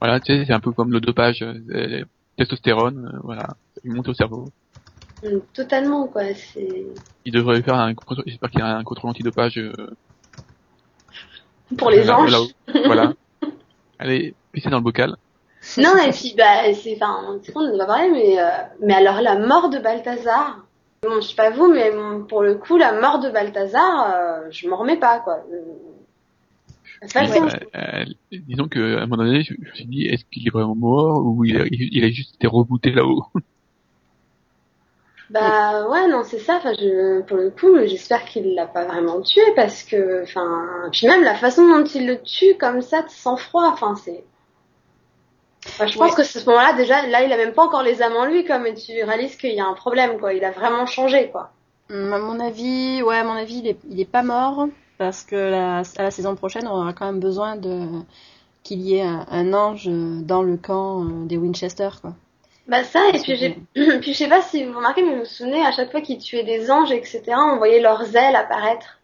Voilà, 0.00 0.18
tu 0.18 0.34
sais, 0.34 0.44
c'est 0.44 0.52
un 0.52 0.60
peu 0.60 0.72
comme 0.72 0.92
le 0.92 1.00
dopage, 1.00 1.42
euh, 1.42 2.04
testostérone, 2.36 3.12
euh, 3.14 3.18
voilà, 3.22 3.46
il 3.84 3.94
monte 3.94 4.08
au 4.08 4.14
cerveau. 4.14 4.46
Mm, 5.22 5.38
totalement, 5.54 6.08
quoi. 6.08 6.22
C'est. 6.34 6.86
Il 7.24 7.32
devrait 7.32 7.62
faire 7.62 7.76
un 7.76 7.94
j'espère 8.26 8.50
qu'il 8.50 8.60
y 8.60 8.62
a 8.62 8.76
un 8.76 8.84
contrôle 8.84 9.10
antidopage. 9.10 9.58
Euh... 9.58 9.72
Pour 11.78 11.90
les 11.90 12.10
anges. 12.10 12.34
voilà. 12.84 13.14
Allez, 13.98 14.34
pisser 14.52 14.70
dans 14.70 14.78
le 14.78 14.82
bocal. 14.82 15.16
Non, 15.78 15.96
et 15.96 16.10
puis, 16.10 16.34
bah, 16.36 16.72
c'est, 16.74 16.94
enfin, 17.00 17.38
con 17.52 17.70
de 17.70 17.76
pas 17.76 17.86
parler, 17.86 18.10
mais, 18.10 18.38
euh, 18.38 18.48
mais 18.80 18.94
alors 18.94 19.20
la 19.20 19.38
mort 19.38 19.68
de 19.68 19.78
Balthazar, 19.78 20.64
bon, 21.02 21.20
je 21.20 21.28
sais 21.28 21.34
pas 21.34 21.50
vous, 21.50 21.68
mais 21.68 21.90
pour 22.28 22.42
le 22.42 22.54
coup, 22.54 22.76
la 22.76 23.00
mort 23.00 23.18
de 23.20 23.30
Balthazar, 23.30 24.14
euh, 24.14 24.48
je 24.50 24.68
m'en 24.68 24.76
remets 24.76 24.98
pas, 24.98 25.20
quoi. 25.20 25.44
Euh, 25.52 25.62
euh, 27.74 28.04
disons 28.32 28.68
que 28.68 28.96
à 28.96 29.02
un 29.02 29.06
moment 29.06 29.24
donné, 29.24 29.42
je, 29.42 29.52
me 29.52 29.74
suis 29.74 29.84
dit, 29.86 30.06
est-ce 30.06 30.24
qu'il 30.32 30.46
est 30.46 30.50
vraiment 30.50 30.74
mort 30.74 31.24
ou 31.24 31.44
il 31.44 31.60
a, 31.60 31.64
il 31.70 32.04
a 32.04 32.08
juste 32.08 32.36
été 32.36 32.46
rebooté 32.46 32.90
là-haut? 32.90 33.24
Bah 35.28 35.88
ouais, 35.88 36.06
non, 36.08 36.22
c'est 36.22 36.38
ça. 36.38 36.56
Enfin, 36.56 36.72
je, 36.78 37.20
pour 37.22 37.36
le 37.36 37.50
coup, 37.50 37.76
j'espère 37.84 38.24
qu'il 38.24 38.54
l'a 38.54 38.66
pas 38.66 38.84
vraiment 38.84 39.20
tué 39.22 39.42
parce 39.56 39.82
que, 39.82 40.22
enfin, 40.22 40.88
puis 40.92 41.06
même 41.06 41.22
la 41.22 41.34
façon 41.34 41.66
dont 41.66 41.84
il 41.84 42.06
le 42.06 42.22
tue 42.22 42.56
comme 42.58 42.80
ça, 42.80 43.02
de 43.02 43.10
sang-froid, 43.10 43.68
enfin, 43.72 43.96
c'est. 43.96 44.24
Je 45.86 45.98
pense 45.98 46.14
que 46.14 46.22
ce 46.22 46.44
moment-là, 46.46 46.74
déjà, 46.74 47.06
là, 47.06 47.22
il 47.22 47.32
a 47.32 47.36
même 47.36 47.52
pas 47.52 47.64
encore 47.64 47.82
les 47.82 48.02
âmes 48.02 48.16
en 48.16 48.24
lui, 48.24 48.44
comme 48.44 48.66
et 48.66 48.74
tu 48.74 48.92
réalises 49.02 49.36
qu'il 49.36 49.54
y 49.54 49.60
a 49.60 49.66
un 49.66 49.74
problème, 49.74 50.18
quoi. 50.18 50.32
Il 50.32 50.44
a 50.44 50.50
vraiment 50.50 50.86
changé, 50.86 51.30
quoi. 51.30 51.50
Hum, 51.90 52.12
à 52.12 52.18
mon 52.18 52.40
avis, 52.40 53.02
ouais, 53.02 53.16
à 53.16 53.24
mon 53.24 53.34
avis, 53.34 53.58
il 53.58 53.68
est, 53.68 53.78
il 53.88 54.00
est 54.00 54.10
pas 54.10 54.22
mort 54.22 54.66
parce 54.98 55.22
que 55.22 55.36
la, 55.36 55.82
à 55.98 56.02
la 56.02 56.10
saison 56.10 56.34
prochaine, 56.34 56.66
on 56.66 56.80
aura 56.80 56.92
quand 56.92 57.06
même 57.06 57.20
besoin 57.20 57.56
de 57.56 57.86
qu'il 58.62 58.80
y 58.80 58.96
ait 58.96 59.02
un, 59.02 59.24
un, 59.30 59.54
ange 59.54 59.88
dans 59.88 60.42
le 60.42 60.56
camp 60.56 61.04
euh, 61.04 61.26
des 61.26 61.36
Winchester, 61.36 61.90
quoi. 62.00 62.14
Bah 62.66 62.82
ça, 62.82 63.00
et 63.14 63.20
puis, 63.20 63.36
j'ai... 63.36 63.50
puis 64.00 64.12
je 64.12 64.18
sais 64.18 64.28
pas 64.28 64.42
si 64.42 64.64
vous 64.64 64.76
remarquez, 64.76 65.02
mais 65.04 65.12
vous 65.12 65.20
vous 65.20 65.24
souvenez, 65.24 65.64
à 65.64 65.70
chaque 65.70 65.92
fois 65.92 66.00
qu'ils 66.00 66.18
tuaient 66.18 66.42
des 66.42 66.70
anges, 66.70 66.90
etc., 66.90 67.22
on 67.28 67.58
voyait 67.58 67.80
leurs 67.80 68.16
ailes 68.16 68.34
apparaître. 68.34 68.98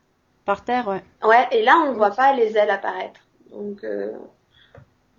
Par 0.44 0.64
terre, 0.64 0.88
ouais. 0.88 1.04
Ouais, 1.22 1.46
et 1.52 1.62
là, 1.62 1.76
on 1.86 1.92
voit 1.92 2.10
pas 2.10 2.32
les 2.32 2.56
ailes 2.56 2.70
apparaître. 2.70 3.20
Donc, 3.52 3.84
euh... 3.84 4.10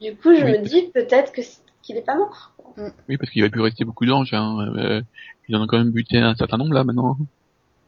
du 0.04 0.16
coup, 0.16 0.36
je 0.36 0.44
me 0.44 0.60
dis 0.60 0.84
peut-être 0.94 1.32
que 1.32 1.42
qu'il 1.82 1.98
est 1.98 2.06
pas 2.06 2.16
mort. 2.16 2.52
Mm. 2.78 2.88
Oui, 3.10 3.18
parce 3.18 3.30
qu'il 3.32 3.42
va 3.44 3.50
plus 3.50 3.62
rester 3.62 3.84
beaucoup 3.84 4.06
d'anges. 4.06 4.34
Hein. 4.34 4.58
Euh, 4.78 5.02
il 5.50 5.56
en 5.56 5.64
a 5.64 5.68
quand 5.68 5.78
même 5.78 5.92
buté 5.92 6.18
un 6.18 6.36
certain 6.36 6.58
nombre 6.58 6.74
là 6.74 6.84
maintenant. 6.84 7.18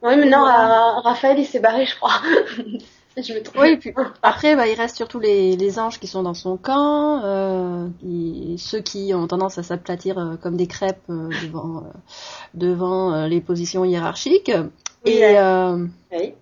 Oui, 0.02 0.18
mais 0.18 0.30
non, 0.30 0.44
Raphaël, 0.44 1.40
il 1.40 1.46
s'est 1.46 1.60
barré, 1.60 1.86
je 1.86 1.96
crois. 1.96 2.22
Oui, 3.58 3.78
puis 3.78 3.94
après, 4.24 4.56
bah, 4.56 4.68
il 4.68 4.76
reste 4.76 4.98
surtout 4.98 5.20
les, 5.20 5.56
les 5.56 5.80
anges 5.80 6.00
qui 6.00 6.08
sont 6.08 6.24
dans 6.24 6.34
son 6.34 6.58
camp, 6.58 7.22
euh, 7.24 7.88
ceux 8.58 8.82
qui 8.82 9.14
ont 9.14 9.28
tendance 9.28 9.58
à 9.58 9.64
s'aplatir 9.64 10.18
euh, 10.18 10.36
comme 10.36 10.58
des 10.58 10.68
crêpes 10.68 10.98
euh, 11.10 11.30
devant, 11.44 11.78
euh, 11.78 11.90
devant 12.54 13.26
les 13.26 13.40
positions 13.40 13.86
hiérarchiques. 13.86 14.52
et, 15.06 15.38
oui. 16.12 16.34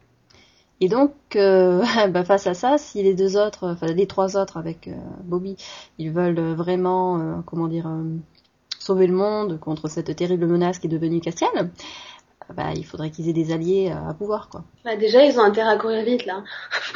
Et 0.84 0.88
donc, 0.90 1.14
bah, 1.34 2.24
face 2.24 2.48
à 2.48 2.54
ça, 2.54 2.78
si 2.78 3.02
les 3.04 3.14
deux 3.14 3.38
autres, 3.38 3.72
enfin 3.72 3.88
les 3.88 4.08
trois 4.08 4.38
autres 4.38 4.58
avec 4.58 4.90
Bobby, 5.24 5.56
ils 5.98 6.12
veulent 6.12 6.40
vraiment, 6.54 7.42
comment 7.46 7.68
dire, 7.68 7.90
sauver 8.80 9.08
le 9.08 9.14
monde 9.14 9.60
contre 9.60 9.88
cette 9.88 10.16
terrible 10.16 10.46
menace 10.46 10.80
qui 10.80 10.88
est 10.88 10.90
devenue 10.90 11.22
Castiel, 11.22 11.72
bah, 12.54 12.72
il 12.76 12.86
faudrait 12.86 13.10
qu'ils 13.10 13.30
aient 13.30 13.34
des 13.34 13.52
alliés 13.52 13.92
euh, 13.92 14.10
à 14.10 14.14
pouvoir, 14.14 14.50
quoi. 14.50 14.64
Bah, 14.84 14.96
déjà, 14.96 15.24
ils 15.24 15.40
ont 15.40 15.44
intérêt 15.44 15.72
à 15.72 15.78
courir 15.78 16.04
vite, 16.04 16.26
là. 16.26 16.44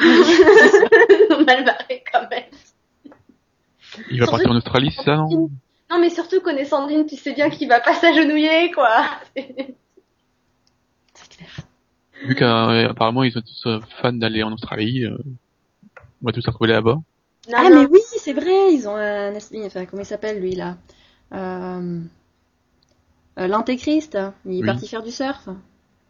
ils 0.00 1.28
ont 1.34 1.44
mal 1.44 1.64
barré, 1.64 2.04
quand 2.12 2.28
même. 2.30 2.44
Il 4.10 4.20
va 4.20 4.26
partir 4.26 4.50
en 4.50 4.56
Australie, 4.56 4.92
c'est 4.94 5.04
ça, 5.04 5.16
non? 5.16 5.50
Non, 5.90 5.98
mais 5.98 6.10
surtout, 6.10 6.40
connaissant 6.40 6.80
Sandrine, 6.80 7.06
tu 7.06 7.16
sais 7.16 7.32
bien 7.32 7.48
qu'il 7.48 7.68
va 7.68 7.80
pas 7.80 7.94
s'agenouiller, 7.94 8.70
quoi. 8.72 9.04
Vu 12.24 12.34
qu'apparemment, 12.34 13.22
ils 13.22 13.32
sont 13.32 13.40
tous 13.40 13.66
euh, 13.66 13.80
fans 14.02 14.12
d'aller 14.12 14.42
en 14.42 14.52
Australie, 14.52 15.04
euh, 15.04 15.16
on 16.22 16.26
va 16.26 16.32
tous 16.32 16.40
se 16.40 16.50
retrouver 16.50 16.70
là-bas. 16.70 16.98
Ah, 17.52 17.68
mais 17.70 17.86
oui, 17.86 18.00
c'est 18.04 18.32
vrai, 18.32 18.72
ils 18.72 18.88
ont 18.88 18.96
un... 18.96 19.34
Enfin, 19.64 19.86
comment 19.86 20.02
il 20.02 20.06
s'appelle, 20.06 20.40
lui, 20.40 20.54
là 20.54 20.76
euh... 21.32 22.00
Euh, 23.38 23.46
l'Antéchrist, 23.46 24.18
il 24.46 24.62
est 24.62 24.66
parti 24.66 24.88
faire 24.88 25.02
du 25.02 25.12
surf. 25.12 25.48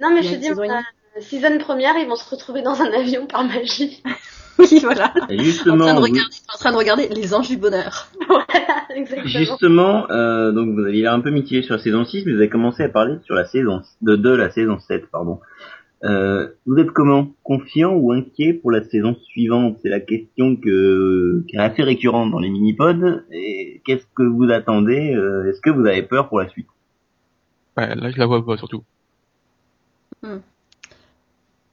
Non, 0.01 0.15
mais 0.15 0.23
je 0.23 0.35
te 0.35 0.41
dis, 0.41 0.49
la 0.49 1.23
saison 1.23 1.59
première, 1.59 1.97
ils 1.99 2.09
vont 2.09 2.17
se 2.17 2.29
retrouver 2.31 2.63
dans 2.63 2.81
un 2.81 2.91
avion 2.93 3.27
par 3.27 3.45
magie. 3.45 4.03
oui, 4.59 4.81
voilà. 4.83 5.13
justement, 5.31 5.85
en, 5.85 5.89
train 5.89 5.95
de 5.95 6.01
regarder, 6.01 6.37
en 6.55 6.59
train 6.59 6.73
de 6.73 6.77
regarder 6.77 7.09
Les 7.09 7.35
Anges 7.35 7.49
du 7.49 7.57
Bonheur. 7.57 8.09
voilà, 8.29 8.47
exactement. 8.95 9.27
Justement, 9.27 10.11
euh, 10.11 10.53
donc 10.53 10.75
vous 10.75 10.81
avez 10.81 10.93
l'air 10.93 11.13
un 11.13 11.21
peu 11.21 11.31
mitigé 11.31 11.63
sur 11.63 11.75
la 11.75 11.83
saison 11.83 12.05
6, 12.05 12.25
mais 12.25 12.33
vous 12.33 12.39
avez 12.39 12.49
commencé 12.49 12.83
à 12.83 12.89
parler 12.89 13.17
sur 13.25 13.35
la 13.35 13.45
saison 13.45 13.83
de, 14.01 14.17
de 14.17 14.31
la 14.31 14.51
saison 14.51 14.79
7, 14.79 15.11
pardon. 15.11 15.41
Euh, 16.05 16.49
vous 16.67 16.77
êtes 16.77 16.91
comment? 16.91 17.29
Confiant 17.43 17.95
ou 17.95 18.13
inquiet 18.13 18.53
pour 18.53 18.71
la 18.71 18.85
saison 18.85 19.17
suivante? 19.17 19.79
C'est 19.83 19.89
la 19.89 20.01
question 20.01 20.57
que, 20.57 21.45
qui 21.49 21.57
est 21.57 21.61
assez 21.61 21.83
récurrente 21.83 22.31
dans 22.31 22.39
les 22.39 22.51
mini-pods. 22.51 23.23
Et 23.33 23.83
qu'est-ce 23.85 24.07
que 24.15 24.23
vous 24.23 24.51
attendez? 24.51 25.15
Euh, 25.15 25.49
Est-ce 25.49 25.61
que 25.61 25.71
vous 25.71 25.87
avez 25.87 26.03
peur 26.03 26.29
pour 26.29 26.41
la 26.41 26.49
suite? 26.49 26.69
Là, 27.77 28.11
je 28.11 28.19
la 28.19 28.27
vois 28.27 28.45
pas, 28.45 28.57
surtout. 28.57 28.83
Hmm. 30.23 30.39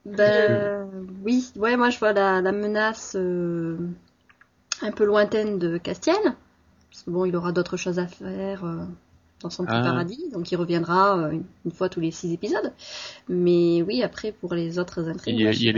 Ben, 0.04 0.88
oui, 1.24 1.50
ouais, 1.56 1.76
moi 1.76 1.90
je 1.90 1.98
vois 1.98 2.12
la, 2.12 2.40
menace 2.52 3.16
euh, 3.18 3.76
un 4.82 4.92
peu 4.92 5.04
lointaine 5.04 5.58
de 5.58 5.78
Castiel. 5.78 6.14
Parce 6.90 7.02
que 7.02 7.10
bon, 7.10 7.24
il 7.24 7.34
aura 7.34 7.50
d'autres 7.50 7.76
choses 7.76 7.98
à 7.98 8.06
faire 8.06 8.64
euh, 8.64 8.84
dans 9.42 9.50
son 9.50 9.64
petit 9.64 9.74
ah. 9.74 9.82
paradis, 9.82 10.30
donc 10.32 10.50
il 10.50 10.56
reviendra 10.56 11.18
euh, 11.18 11.38
une 11.64 11.70
fois 11.70 11.88
tous 11.88 12.00
les 12.00 12.10
six 12.10 12.32
épisodes. 12.32 12.72
Mais 13.28 13.82
oui, 13.82 14.02
après, 14.02 14.32
pour 14.32 14.54
les 14.54 14.78
autres 14.78 15.08
intrigues. 15.08 15.38
Il 15.38 15.42
y 15.42 15.48
a, 15.48 15.52
il 15.52 15.62
y 15.62 15.68
a, 15.68 15.72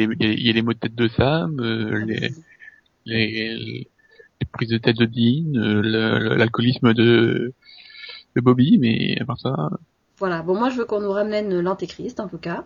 les, 0.53 0.62
mots 0.62 0.73
de 0.73 0.79
tête 0.79 0.94
de 0.94 1.09
Sam, 1.09 1.61
les, 2.07 2.31
les, 3.05 3.57
les, 3.57 3.88
prises 4.53 4.71
de 4.71 4.79
tête 4.79 4.97
de 4.97 5.07
Dean, 5.07 5.53
l'alcoolisme 6.37 6.94
de 6.94 7.53
de 8.37 8.40
Bobby, 8.40 8.79
mais 8.79 9.21
à 9.21 9.25
part 9.25 9.38
ça. 9.38 9.71
Voilà. 10.18 10.42
Bon, 10.42 10.55
moi, 10.57 10.71
je 10.71 10.77
veux 10.77 10.85
qu'on 10.85 11.01
nous 11.01 11.11
ramène 11.11 11.61
l'antéchrist, 11.61 12.21
en 12.21 12.29
tout 12.29 12.38
cas. 12.38 12.64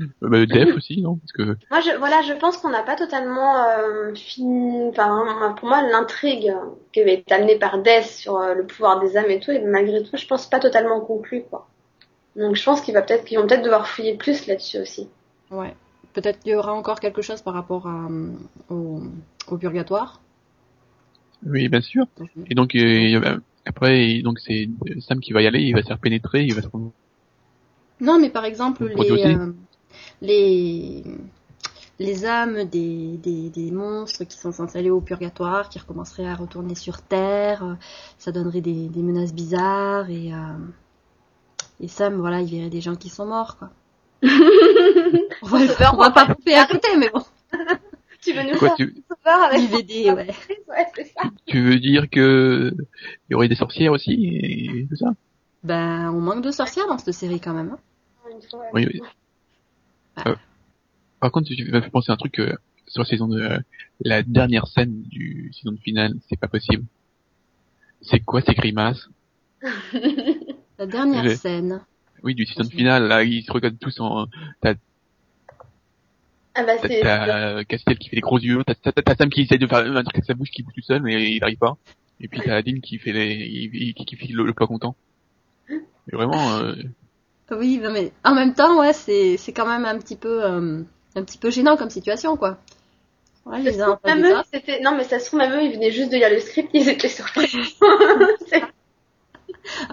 Euh, 0.00 0.06
bah, 0.20 0.46
Def 0.46 0.76
aussi, 0.76 1.00
non 1.00 1.16
Parce 1.16 1.32
que... 1.32 1.42
Moi, 1.70 1.80
je, 1.80 1.96
voilà, 1.98 2.22
je 2.22 2.32
pense 2.34 2.56
qu'on 2.58 2.70
n'a 2.70 2.82
pas 2.82 2.96
totalement 2.96 3.56
euh, 3.56 4.14
fini. 4.14 4.88
Enfin, 4.88 5.54
pour 5.58 5.68
moi, 5.68 5.82
l'intrigue 5.82 6.52
qui 6.92 7.00
avait 7.00 7.14
été 7.14 7.34
amenée 7.34 7.58
par 7.58 7.82
Death 7.82 8.04
sur 8.04 8.36
euh, 8.36 8.54
le 8.54 8.66
pouvoir 8.66 9.00
des 9.00 9.16
âmes 9.16 9.30
et 9.30 9.40
tout, 9.40 9.50
et 9.50 9.60
malgré 9.60 10.02
tout, 10.02 10.16
je 10.16 10.26
pense 10.26 10.46
pas 10.48 10.60
totalement 10.60 11.00
conclu, 11.00 11.44
quoi. 11.48 11.68
Donc, 12.36 12.56
je 12.56 12.64
pense 12.64 12.80
qu'il 12.82 12.94
va 12.94 13.02
peut-être, 13.02 13.24
qu'ils 13.24 13.38
vont 13.38 13.46
peut-être 13.46 13.64
devoir 13.64 13.88
fouiller 13.88 14.14
plus 14.16 14.46
là-dessus 14.46 14.78
aussi. 14.78 15.08
Ouais. 15.50 15.74
Peut-être 16.12 16.38
qu'il 16.40 16.52
y 16.52 16.54
aura 16.54 16.72
encore 16.72 17.00
quelque 17.00 17.22
chose 17.22 17.42
par 17.42 17.54
rapport 17.54 17.86
à, 17.86 18.08
au, 18.70 19.02
au 19.48 19.56
purgatoire. 19.58 20.20
Oui, 21.44 21.68
bien 21.68 21.80
sûr. 21.80 22.06
Et 22.48 22.54
donc 22.54 22.74
euh, 22.74 23.38
après, 23.66 24.20
donc 24.22 24.38
c'est 24.38 24.68
Sam 25.00 25.20
qui 25.20 25.32
va 25.32 25.42
y 25.42 25.46
aller, 25.46 25.60
il 25.60 25.74
va 25.74 25.82
se 25.82 25.88
faire 25.88 25.98
pénétrer, 25.98 26.44
il 26.44 26.54
va 26.54 26.62
se. 26.62 26.68
Non, 28.00 28.18
mais 28.18 28.30
par 28.30 28.44
exemple 28.44 28.86
les 28.86 29.26
euh, 29.26 29.52
les 30.22 31.04
les 31.98 32.26
âmes 32.26 32.64
des, 32.64 33.16
des, 33.16 33.48
des, 33.48 33.70
monstres 33.70 34.24
qui 34.24 34.36
sont 34.36 34.52
censés 34.52 34.78
aller 34.78 34.90
au 34.90 35.00
purgatoire, 35.00 35.70
qui 35.70 35.78
recommenceraient 35.78 36.26
à 36.26 36.34
retourner 36.34 36.74
sur 36.74 37.00
Terre, 37.00 37.64
euh, 37.64 37.74
ça 38.18 38.32
donnerait 38.32 38.60
des, 38.60 38.88
des 38.88 39.02
menaces 39.02 39.32
bizarres 39.32 40.10
et 40.10 40.30
et 41.80 41.88
Sam, 41.88 42.14
voilà, 42.14 42.40
il 42.40 42.50
verrait 42.50 42.70
des 42.70 42.80
gens 42.80 42.96
qui 42.96 43.08
sont 43.08 43.26
morts, 43.26 43.58
quoi. 43.58 43.70
on 44.22 45.46
va, 45.46 45.58
on 45.92 45.96
va 45.96 46.10
pas 46.10 46.26
couper 46.26 46.54
à 46.54 46.66
côté, 46.66 46.88
mais 46.98 47.10
bon. 47.10 47.22
Tu 48.22 48.32
veux 48.32 48.42
nous 48.42 48.58
Quoi, 48.58 48.70
faire 48.70 48.76
tu... 48.76 49.04
avec 49.24 49.70
DVD, 49.70 50.10
ouais. 50.10 50.26
ouais 50.68 50.86
c'est 50.96 51.04
ça. 51.04 51.30
Tu 51.46 51.62
veux 51.62 51.78
dire 51.78 52.10
que 52.10 52.72
il 52.76 53.32
y 53.32 53.34
aurait 53.36 53.46
des 53.46 53.54
sorcières 53.54 53.92
aussi 53.92 54.30
et 54.32 54.86
tout 54.88 54.96
ça? 54.96 55.12
Ben, 55.62 56.10
on 56.10 56.20
manque 56.20 56.42
de 56.42 56.50
sorcières 56.50 56.88
dans 56.88 56.98
cette 56.98 57.14
série 57.14 57.38
quand 57.38 57.52
même. 57.52 57.76
Hein. 57.76 58.38
Oui, 58.72 58.88
oui. 58.92 59.00
Euh, 60.26 60.34
par 61.20 61.30
contre, 61.30 61.48
tu 61.48 61.70
m'as 61.70 61.82
fait 61.82 61.90
penser 61.90 62.10
à 62.10 62.14
un 62.14 62.18
truc 62.18 62.38
euh, 62.38 62.54
sur 62.86 63.02
la 63.02 63.08
saison 63.08 63.28
de 63.28 63.40
euh, 63.40 63.58
la 64.00 64.22
dernière 64.22 64.66
scène 64.66 65.02
du 65.02 65.52
saison 65.52 65.76
finale, 65.82 66.14
c'est 66.28 66.38
pas 66.38 66.48
possible. 66.48 66.84
C'est 68.02 68.20
quoi 68.20 68.40
ces 68.40 68.54
grimaces? 68.54 69.08
La 70.78 70.86
dernière 70.86 71.30
scène. 71.38 71.80
Oui, 72.22 72.34
du 72.34 72.44
saison 72.44 72.68
finale, 72.68 73.08
là, 73.08 73.24
ils 73.24 73.42
se 73.42 73.50
regardent 73.50 73.78
tous 73.78 73.98
en, 73.98 74.26
ah 76.56 76.64
bah 76.64 76.72
c'est. 76.80 77.00
T'as 77.00 77.64
Castiel 77.64 77.98
qui 77.98 78.08
fait 78.08 78.16
des 78.16 78.22
gros 78.22 78.38
yeux, 78.38 78.62
t'as 78.64 79.14
Sam 79.14 79.28
qui 79.28 79.42
essaye 79.42 79.58
de 79.58 79.66
faire 79.66 79.78
un 79.78 80.02
truc 80.02 80.16
avec 80.16 80.24
sa 80.24 80.32
bouche 80.32 80.50
qui 80.50 80.62
bouge 80.62 80.72
tout 80.74 80.82
seul 80.82 81.02
mais 81.02 81.32
il 81.32 81.44
arrive 81.44 81.58
pas. 81.58 81.76
Et 82.18 82.28
puis 82.28 82.40
t'as 82.42 82.56
Adine 82.56 82.80
qui 82.80 82.98
fait 82.98 83.12
les, 83.12 83.94
qui, 83.94 84.04
qui 84.06 84.16
fait 84.16 84.32
le, 84.32 84.52
pas 84.54 84.66
content. 84.66 84.96
Mais 85.68 85.78
vraiment. 86.12 86.56
Euh... 86.56 86.74
Oui, 87.50 87.80
mais 87.80 88.12
en 88.24 88.34
même 88.34 88.54
temps, 88.54 88.80
ouais, 88.80 88.92
c'est 88.92 89.36
c'est 89.36 89.52
quand 89.52 89.66
même 89.66 89.84
un 89.84 89.98
petit 89.98 90.16
peu 90.16 90.44
euh, 90.44 90.80
un 91.14 91.22
petit 91.22 91.38
peu 91.38 91.50
gênant 91.50 91.76
comme 91.76 91.90
situation, 91.90 92.36
quoi. 92.36 92.58
Ouais, 93.44 93.60
les 93.60 93.80
uns 93.80 93.98
même 94.04 94.24
eux, 94.24 94.34
c'était 94.52 94.80
non 94.80 94.96
mais 94.96 95.04
ça 95.04 95.20
se 95.20 95.26
trouve 95.26 95.38
même 95.38 95.52
eux, 95.52 95.62
ils 95.62 95.72
venaient 95.72 95.92
juste 95.92 96.10
de 96.10 96.16
lire 96.16 96.30
le 96.30 96.40
script, 96.40 96.68
ils 96.74 96.88
étaient 96.88 97.08
surpris. 97.08 97.78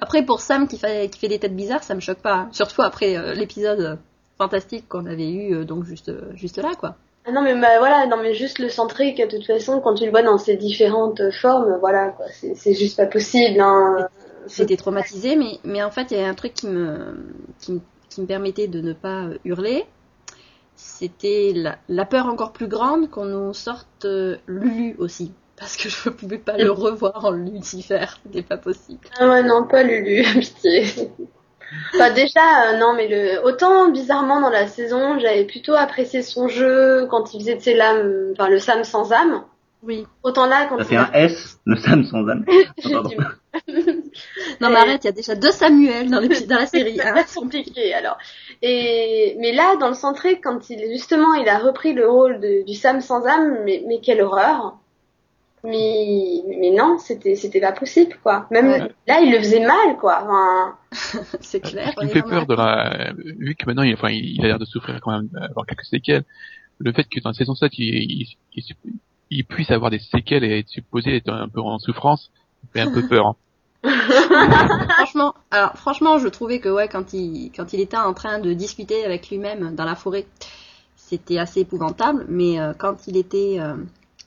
après 0.02 0.26
pour 0.26 0.42
Sam 0.42 0.68
qui 0.68 0.80
fait 0.80 1.12
qui 1.12 1.20
fait 1.20 1.28
des 1.28 1.38
têtes 1.38 1.56
bizarres, 1.56 1.84
ça 1.84 1.94
me 1.94 2.00
choque 2.00 2.22
pas. 2.24 2.48
Surtout 2.52 2.82
après 2.82 3.16
euh, 3.16 3.36
l'épisode 3.36 4.00
fantastique 4.40 4.90
qu'on 4.90 5.06
avait 5.06 5.30
eu 5.30 5.54
euh, 5.54 5.66
donc 5.66 5.84
juste 5.84 6.12
juste 6.34 6.58
là 6.58 6.72
quoi. 6.80 6.96
Ah 7.26 7.32
non 7.32 7.44
mais 7.44 7.54
bah, 7.54 7.78
voilà 7.78 8.08
non 8.08 8.18
mais 8.18 8.34
juste 8.34 8.58
le 8.58 8.70
centrique 8.70 9.20
de 9.20 9.38
toute 9.38 9.46
façon 9.46 9.80
quand 9.82 9.94
tu 9.94 10.06
le 10.06 10.10
vois 10.10 10.24
dans 10.24 10.40
ses 10.40 10.58
différentes 10.58 11.22
formes 11.40 11.78
voilà 11.80 12.10
quoi 12.10 12.26
c'est 12.56 12.74
juste 12.74 12.98
pas 12.98 13.06
possible 13.06 13.62
hein. 13.62 14.10
J'étais 14.48 14.78
traumatisée 14.78 15.36
mais 15.36 15.60
mais 15.64 15.84
en 15.84 15.92
fait 15.92 16.12
il 16.12 16.18
y 16.18 16.22
a 16.22 16.28
un 16.28 16.34
truc 16.34 16.54
qui 16.54 16.68
me 16.68 17.34
qui, 17.60 17.82
me 18.22 18.28
permettait 18.28 18.68
de 18.68 18.80
ne 18.80 18.94
pas 18.94 19.26
hurler 19.44 19.86
c'était 20.76 21.52
la, 21.56 21.78
la, 21.90 22.06
peur 22.06 22.28
encore 22.28 22.52
plus 22.52 22.68
grande 22.68 23.10
qu'on 23.10 23.26
nous 23.26 23.54
sorte 23.54 24.06
euh, 24.06 24.38
Lulu 24.48 24.96
aussi 25.00 25.32
parce 25.58 25.78
que 25.78 25.90
je 25.90 26.10
ne 26.10 26.14
pouvais 26.14 26.38
pas 26.38 26.58
le 26.58 26.72
revoir 26.72 27.26
en 27.26 27.32
Lucifer 27.32 28.06
c'était 28.24 28.44
pas 28.44 28.58
possible. 28.58 29.08
Ah 29.20 29.28
ouais 29.30 29.44
non 29.44 29.66
pas 29.66 29.84
Lulu 29.84 30.24
pitié. 30.40 31.10
Bah 31.98 32.10
déjà, 32.12 32.70
euh, 32.70 32.78
non, 32.78 32.94
mais 32.94 33.08
le 33.08 33.44
autant 33.46 33.90
bizarrement 33.90 34.42
dans 34.42 34.50
la 34.50 34.68
saison, 34.68 35.20
j'avais 35.20 35.46
plutôt 35.46 35.74
apprécié 35.74 36.22
son 36.22 36.48
jeu 36.48 37.08
quand 37.10 37.34
il 37.34 37.40
faisait 37.40 37.56
de 37.56 37.62
ses 37.62 37.74
lames, 37.74 38.34
enfin 38.34 38.50
le 38.50 38.60
Sam 38.60 38.84
sans 38.84 39.12
âme. 39.12 39.44
Oui. 39.84 40.06
Autant 40.24 40.46
là 40.46 40.68
quand. 40.70 40.78
Ça 40.78 40.86
fait 40.86 40.96
un 40.96 41.12
S, 41.12 41.60
le 41.66 41.76
Sam 41.76 42.06
sans 42.06 42.26
âme. 42.30 42.46
non 44.62 44.70
mais 44.70 44.76
arrête, 44.76 45.04
il 45.04 45.08
y 45.08 45.10
a 45.10 45.12
déjà 45.12 45.36
deux 45.36 45.52
Samuel 45.52 46.10
dans, 46.10 46.22
dans 46.22 46.56
la 46.56 46.66
série. 46.66 47.00
Hein. 47.02 47.16
C'est 47.28 47.40
compliqué 47.40 47.94
alors. 47.94 48.18
Et 48.62 49.36
mais 49.40 49.52
là, 49.52 49.76
dans 49.76 49.90
le 49.90 49.94
centré, 49.94 50.40
quand 50.40 50.70
il 50.70 50.80
justement 50.92 51.34
il 51.34 51.48
a 51.50 51.60
repris 51.60 51.94
le 51.94 52.10
rôle 52.10 52.40
de, 52.40 52.66
du 52.66 52.74
Sam 52.74 53.02
sans 53.02 53.26
âme, 53.26 53.60
mais, 53.66 53.84
mais 53.88 54.00
quelle 54.00 54.22
horreur 54.22 54.78
mais 55.66 56.42
mais 56.60 56.72
non 56.72 56.98
c'était 56.98 57.36
c'était 57.36 57.62
pas 57.62 57.72
possible 57.72 58.18
quoi 58.22 58.48
même 58.52 58.90
là 59.08 59.22
il 59.22 59.32
le 59.32 59.38
faisait 59.38 59.66
mal 59.66 59.96
quoi 59.98 60.22
enfin... 60.24 60.78
c'est 61.40 61.62
clair 61.62 61.94
il 62.02 62.08
me 62.08 62.12
fait 62.12 62.22
peur 62.22 62.46
de 62.46 62.54
la 62.54 63.14
vu 63.16 63.56
que 63.56 63.66
maintenant 63.66 63.84
il 63.84 63.94
enfin 63.94 64.10
il 64.10 64.44
a 64.44 64.48
l'air 64.48 64.60
de 64.60 64.66
souffrir 64.66 65.00
quand 65.02 65.12
même 65.12 65.28
d'avoir 65.28 65.66
quelques 65.66 65.86
séquelles 65.86 66.26
le 66.80 66.92
fait 66.92 67.06
que 67.06 67.22
dans 67.22 67.30
la 67.30 67.34
saison 67.34 67.56
7 67.56 67.72
il, 67.78 67.86
il, 67.86 68.28
il, 68.56 68.64
puisse 69.42 69.72
avoir 69.72 69.90
des 69.90 70.00
séquelles 70.00 70.44
et 70.44 70.60
être 70.60 70.70
supposé 70.70 71.16
être 71.16 71.30
un 71.30 71.50
peu 71.50 71.62
en 71.62 71.80
souffrance 71.80 72.32
fait 72.72 72.82
un 72.82 72.92
peu 72.92 73.08
peur 73.08 73.28
hein. 73.28 73.36
franchement 74.96 75.34
alors 75.52 75.74
franchement 75.76 76.18
je 76.18 76.28
trouvais 76.28 76.60
que 76.60 76.70
ouais 76.70 76.88
quand 76.88 77.14
il 77.14 77.52
quand 77.56 77.74
il 77.74 77.82
était 77.82 77.98
en 77.98 78.14
train 78.14 78.40
de 78.40 78.54
discuter 78.54 79.04
avec 79.04 79.30
lui-même 79.30 79.76
dans 79.76 79.84
la 79.84 79.96
forêt 79.96 80.26
c'était 80.96 81.38
assez 81.38 81.62
épouvantable 81.62 82.26
mais 82.30 82.60
euh, 82.60 82.74
quand 82.78 83.08
il 83.08 83.18
était 83.18 83.58
euh, 83.60 83.76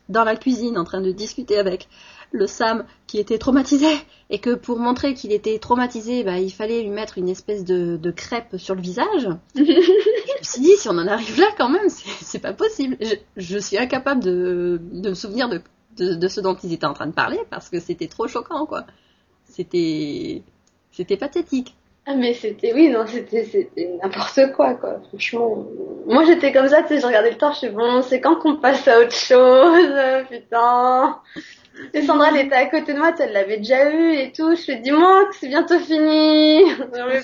dans 0.08 0.24
la 0.24 0.36
cuisine 0.36 0.76
en 0.76 0.84
train 0.84 1.00
de 1.00 1.10
discuter 1.10 1.58
avec 1.58 1.88
le 2.32 2.46
Sam 2.46 2.84
qui 3.06 3.18
était 3.18 3.38
traumatisé 3.38 3.88
et 4.30 4.38
que 4.38 4.54
pour 4.54 4.78
montrer 4.78 5.14
qu'il 5.14 5.32
était 5.32 5.58
traumatisé, 5.58 6.24
bah, 6.24 6.38
il 6.38 6.50
fallait 6.50 6.82
lui 6.82 6.90
mettre 6.90 7.18
une 7.18 7.28
espèce 7.28 7.64
de, 7.64 7.96
de 7.96 8.10
crêpe 8.10 8.56
sur 8.56 8.74
le 8.74 8.80
visage. 8.80 9.28
je 9.54 9.62
me 9.62 10.42
suis 10.42 10.60
dit, 10.60 10.76
si 10.76 10.88
on 10.88 10.98
en 10.98 11.06
arrive 11.06 11.38
là 11.38 11.46
quand 11.56 11.68
même, 11.68 11.88
c'est 11.88 12.24
pas 12.38 12.52
possible. 12.52 12.96
Je, 13.36 13.58
suis 13.58 13.78
incapable 13.78 14.22
de, 14.22 14.80
de 14.92 15.10
me 15.10 15.14
souvenir 15.14 15.48
de, 15.48 15.60
de, 15.96 16.28
ce 16.28 16.40
dont 16.40 16.54
ils 16.62 16.72
étaient 16.72 16.86
en 16.86 16.94
train 16.94 17.06
de 17.06 17.12
parler 17.12 17.38
parce 17.50 17.68
que 17.68 17.80
c'était 17.80 18.08
trop 18.08 18.28
choquant, 18.28 18.66
quoi. 18.66 18.84
C'était, 19.44 20.42
c'était 20.90 21.16
pathétique. 21.16 21.74
Ah 22.08 22.14
mais 22.14 22.34
c'était 22.34 22.72
oui 22.72 22.88
non 22.88 23.04
c'était 23.04 23.68
n'importe 24.00 24.52
quoi 24.54 24.74
quoi 24.74 25.00
franchement 25.08 25.66
moi 26.06 26.22
j'étais 26.24 26.52
comme 26.52 26.68
ça 26.68 26.82
tu 26.82 26.88
sais 26.90 27.00
je 27.00 27.06
regardais 27.06 27.32
le 27.32 27.36
temps 27.36 27.50
je 27.50 27.58
suis 27.58 27.68
bon 27.68 28.00
c'est 28.00 28.20
quand 28.20 28.36
qu'on 28.36 28.58
passe 28.58 28.86
à 28.86 29.00
autre 29.00 29.12
chose 29.12 29.90
putain 30.30 31.18
et 31.92 32.02
Sandra 32.02 32.28
elle 32.30 32.46
était 32.46 32.54
à 32.54 32.66
côté 32.66 32.94
de 32.94 32.98
moi 33.00 33.12
elle 33.18 33.32
l'avait 33.32 33.56
déjà 33.56 33.90
eu 33.90 34.12
et 34.12 34.30
tout 34.30 34.54
je 34.54 34.70
lui 34.70 34.80
dis 34.82 34.92
moi 34.92 35.24
que 35.24 35.34
c'est 35.34 35.48
bientôt 35.48 35.80
fini 35.80 36.62
j'en 36.94 37.06
veux 37.06 37.22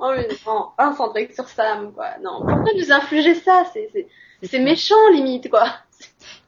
oh 0.46 0.72
un 0.78 0.94
centrique 0.94 1.34
sur 1.34 1.46
Sam 1.46 1.92
quoi 1.92 2.12
non 2.22 2.46
pourquoi 2.46 2.72
nous 2.78 2.90
infliger 2.90 3.34
ça 3.34 3.64
c'est 3.74 3.90
c'est 4.42 4.60
méchant 4.60 4.96
limite 5.12 5.50
quoi 5.50 5.68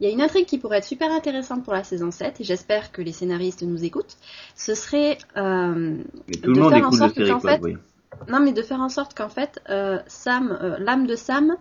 il 0.01 0.07
y 0.07 0.11
a 0.11 0.13
une 0.13 0.23
intrigue 0.23 0.47
qui 0.47 0.59
pourrait 0.59 0.79
être 0.79 0.87
super 0.87 1.13
intéressante 1.13 1.63
pour 1.63 1.75
la 1.75 1.85
saison 1.85 2.11
7 2.11 2.41
et 2.41 2.45
j'espère 2.45 2.91
que 2.91 3.03
les 3.03 3.13
scénaristes 3.13 3.63
nous 3.63 3.85
écoutent. 3.85 4.17
Ce 4.57 4.75
serait 4.75 5.19
euh, 5.37 5.99
de 6.29 6.55
faire 6.55 6.87
en 6.87 6.91
sorte 6.91 7.23
qu'en 7.27 7.41
fait, 7.41 7.61
non 8.29 8.41
mais 8.41 8.53
de 8.53 8.63
faire 8.63 8.81
en 8.81 8.89
sorte 8.89 9.15
qu'en 9.15 9.29
fait 9.29 9.61
euh, 9.69 9.99
Sam, 10.07 10.59
euh, 10.63 10.79
l'âme 10.79 11.07
de 11.07 11.17
Sam 11.17 11.55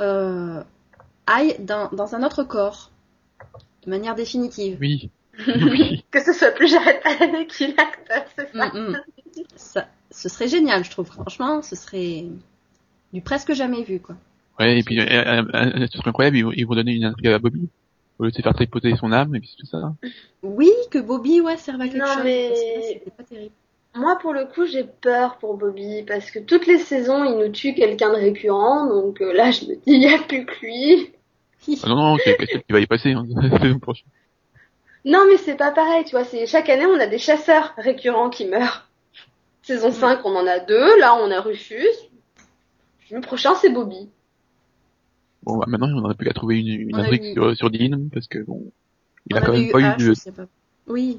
euh, 0.00 0.62
aille 1.26 1.56
dans, 1.60 1.90
dans 1.90 2.14
un 2.14 2.22
autre 2.22 2.44
corps 2.44 2.90
de 3.84 3.90
manière 3.90 4.14
définitive. 4.14 4.78
Oui. 5.46 6.04
que 6.10 6.22
ce 6.22 6.34
soit 6.34 6.50
plus 6.50 6.68
Jared 6.68 7.00
Allen 7.04 7.46
qui 7.46 7.68
l'acte, 7.68 8.12
c'est 8.36 8.52
ça. 8.52 8.66
Mm, 8.68 8.90
mm. 8.90 8.96
ça. 9.56 9.88
Ce 10.10 10.28
serait 10.28 10.46
génial, 10.46 10.84
je 10.84 10.90
trouve. 10.90 11.06
Franchement, 11.06 11.62
ce 11.62 11.74
serait 11.74 12.26
du 13.14 13.22
presque 13.22 13.54
jamais 13.54 13.82
vu, 13.82 13.98
quoi. 13.98 14.14
Ouais, 14.58 14.78
et 14.78 14.82
puis, 14.82 15.00
euh, 15.00 15.04
euh, 15.06 15.86
ce 15.90 15.98
serait 15.98 16.10
incroyable, 16.10 16.36
ils 16.36 16.66
vont 16.66 16.74
donner 16.74 16.92
une 16.92 17.04
intrigue 17.04 17.28
à 17.28 17.38
Bobby 17.38 17.68
au 18.18 18.24
lieu 18.24 18.30
de 18.30 18.36
se 18.36 18.42
faire 18.42 18.54
tripoter 18.54 18.94
son 18.96 19.12
âme 19.12 19.34
et 19.34 19.40
puis 19.40 19.54
tout 19.58 19.66
ça. 19.66 19.92
Oui, 20.42 20.70
que 20.90 20.98
Bobby 20.98 21.40
ouais 21.40 21.56
serve 21.56 21.80
à 21.80 21.88
quelque 21.88 21.98
non, 21.98 22.14
chose. 22.14 22.22
Mais... 22.24 23.02
pas 23.16 23.24
terrible. 23.24 23.52
Moi 23.94 24.16
pour 24.20 24.32
le 24.32 24.46
coup 24.46 24.64
j'ai 24.64 24.84
peur 24.84 25.36
pour 25.36 25.56
Bobby 25.56 26.02
parce 26.06 26.30
que 26.30 26.38
toutes 26.38 26.66
les 26.66 26.78
saisons 26.78 27.24
il 27.24 27.36
nous 27.36 27.52
tue 27.52 27.74
quelqu'un 27.74 28.10
de 28.10 28.16
récurrent 28.16 28.86
donc 28.86 29.20
euh, 29.20 29.34
là 29.34 29.50
je 29.50 29.66
me 29.66 29.74
dis 29.74 29.82
il 29.86 29.98
n'y 29.98 30.14
a 30.14 30.18
plus 30.18 30.46
que 30.46 30.60
lui. 30.62 31.10
ah 31.82 31.88
non 31.88 31.96
non 31.96 32.16
c'est 32.24 32.36
quelqu'un 32.36 32.60
qui 32.60 32.72
va 32.72 32.80
y 32.80 32.86
passer 32.86 33.12
hein, 33.12 33.26
la 33.28 33.58
saison 33.60 33.78
prochaine. 33.78 34.08
Non 35.04 35.26
mais 35.28 35.36
c'est 35.36 35.56
pas 35.56 35.72
pareil 35.72 36.04
tu 36.04 36.12
vois 36.12 36.24
c'est 36.24 36.46
chaque 36.46 36.70
année 36.70 36.86
on 36.86 36.98
a 36.98 37.06
des 37.06 37.18
chasseurs 37.18 37.74
récurrents 37.76 38.30
qui 38.30 38.46
meurent. 38.46 38.88
Saison 39.62 39.92
5 39.92 40.20
on 40.24 40.36
en 40.36 40.46
a 40.46 40.58
deux 40.58 40.98
là 40.98 41.14
on 41.16 41.30
a 41.30 41.40
Rufus. 41.42 41.84
Le 43.10 43.20
prochain 43.20 43.54
c'est 43.56 43.70
Bobby. 43.70 44.08
Bon, 45.44 45.56
bah, 45.56 45.66
maintenant, 45.68 45.88
on 45.94 46.04
aurait 46.04 46.14
plus 46.14 46.26
qu'à 46.26 46.34
trouver 46.34 46.60
une, 46.60 46.68
une 46.68 46.96
intrigue 46.96 47.32
sur, 47.32 47.56
sur 47.56 47.70
Dean, 47.70 48.08
parce 48.12 48.28
que 48.28 48.38
bon, 48.40 48.70
il 49.28 49.36
a 49.36 49.40
quand 49.40 49.52
même 49.52 49.70
pas 49.70 49.80
eu 49.80 49.96
de... 49.98 50.14
Oui. 50.86 51.18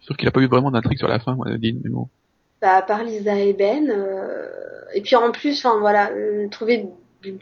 Sûr 0.00 0.16
qu'il 0.16 0.28
a 0.28 0.30
pas 0.30 0.40
eu 0.40 0.46
vraiment 0.46 0.70
d'intrigue 0.70 0.98
sur 0.98 1.08
la 1.08 1.18
fin, 1.18 1.34
moi, 1.34 1.46
Dean, 1.58 1.78
mais 1.82 1.90
bon. 1.90 2.08
Bah, 2.62 2.82
par 2.82 3.04
Lisa 3.04 3.38
et 3.38 3.52
Ben, 3.52 3.90
euh, 3.90 4.48
et 4.94 5.02
puis 5.02 5.16
en 5.16 5.30
plus, 5.30 5.58
enfin 5.58 5.78
voilà, 5.78 6.10
euh, 6.12 6.48
trouver 6.48 6.86
d'une 7.22 7.38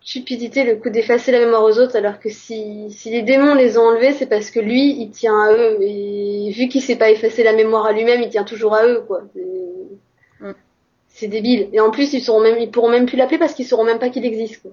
stupidité 0.00 0.64
le 0.64 0.76
coup 0.76 0.90
d'effacer 0.90 1.32
la 1.32 1.38
mémoire 1.38 1.62
aux 1.64 1.78
autres, 1.78 1.96
alors 1.96 2.18
que 2.18 2.28
si, 2.28 2.90
si 2.90 3.10
les 3.10 3.22
démons 3.22 3.54
les 3.54 3.78
ont 3.78 3.82
enlevés, 3.82 4.12
c'est 4.12 4.26
parce 4.26 4.50
que 4.50 4.60
lui, 4.60 5.00
il 5.00 5.10
tient 5.10 5.40
à 5.40 5.52
eux, 5.52 5.78
et 5.80 6.50
vu 6.50 6.68
qu'il 6.68 6.82
sait 6.82 6.96
pas 6.96 7.10
effacer 7.10 7.44
la 7.44 7.52
mémoire 7.52 7.86
à 7.86 7.92
lui-même, 7.92 8.20
il 8.22 8.28
tient 8.28 8.44
toujours 8.44 8.74
à 8.74 8.86
eux, 8.86 9.02
quoi. 9.06 9.22
Mm. 10.40 10.52
C'est 11.08 11.28
débile. 11.28 11.68
Et 11.72 11.80
en 11.80 11.90
plus, 11.90 12.12
ils 12.12 12.22
seront 12.22 12.40
même, 12.40 12.58
ils 12.58 12.70
pourront 12.70 12.90
même 12.90 13.06
plus 13.06 13.16
l'appeler 13.16 13.38
parce 13.38 13.54
qu'ils 13.54 13.66
sauront 13.66 13.84
même 13.84 13.98
pas 13.98 14.08
qu'il 14.08 14.24
existe, 14.24 14.62
quoi. 14.62 14.72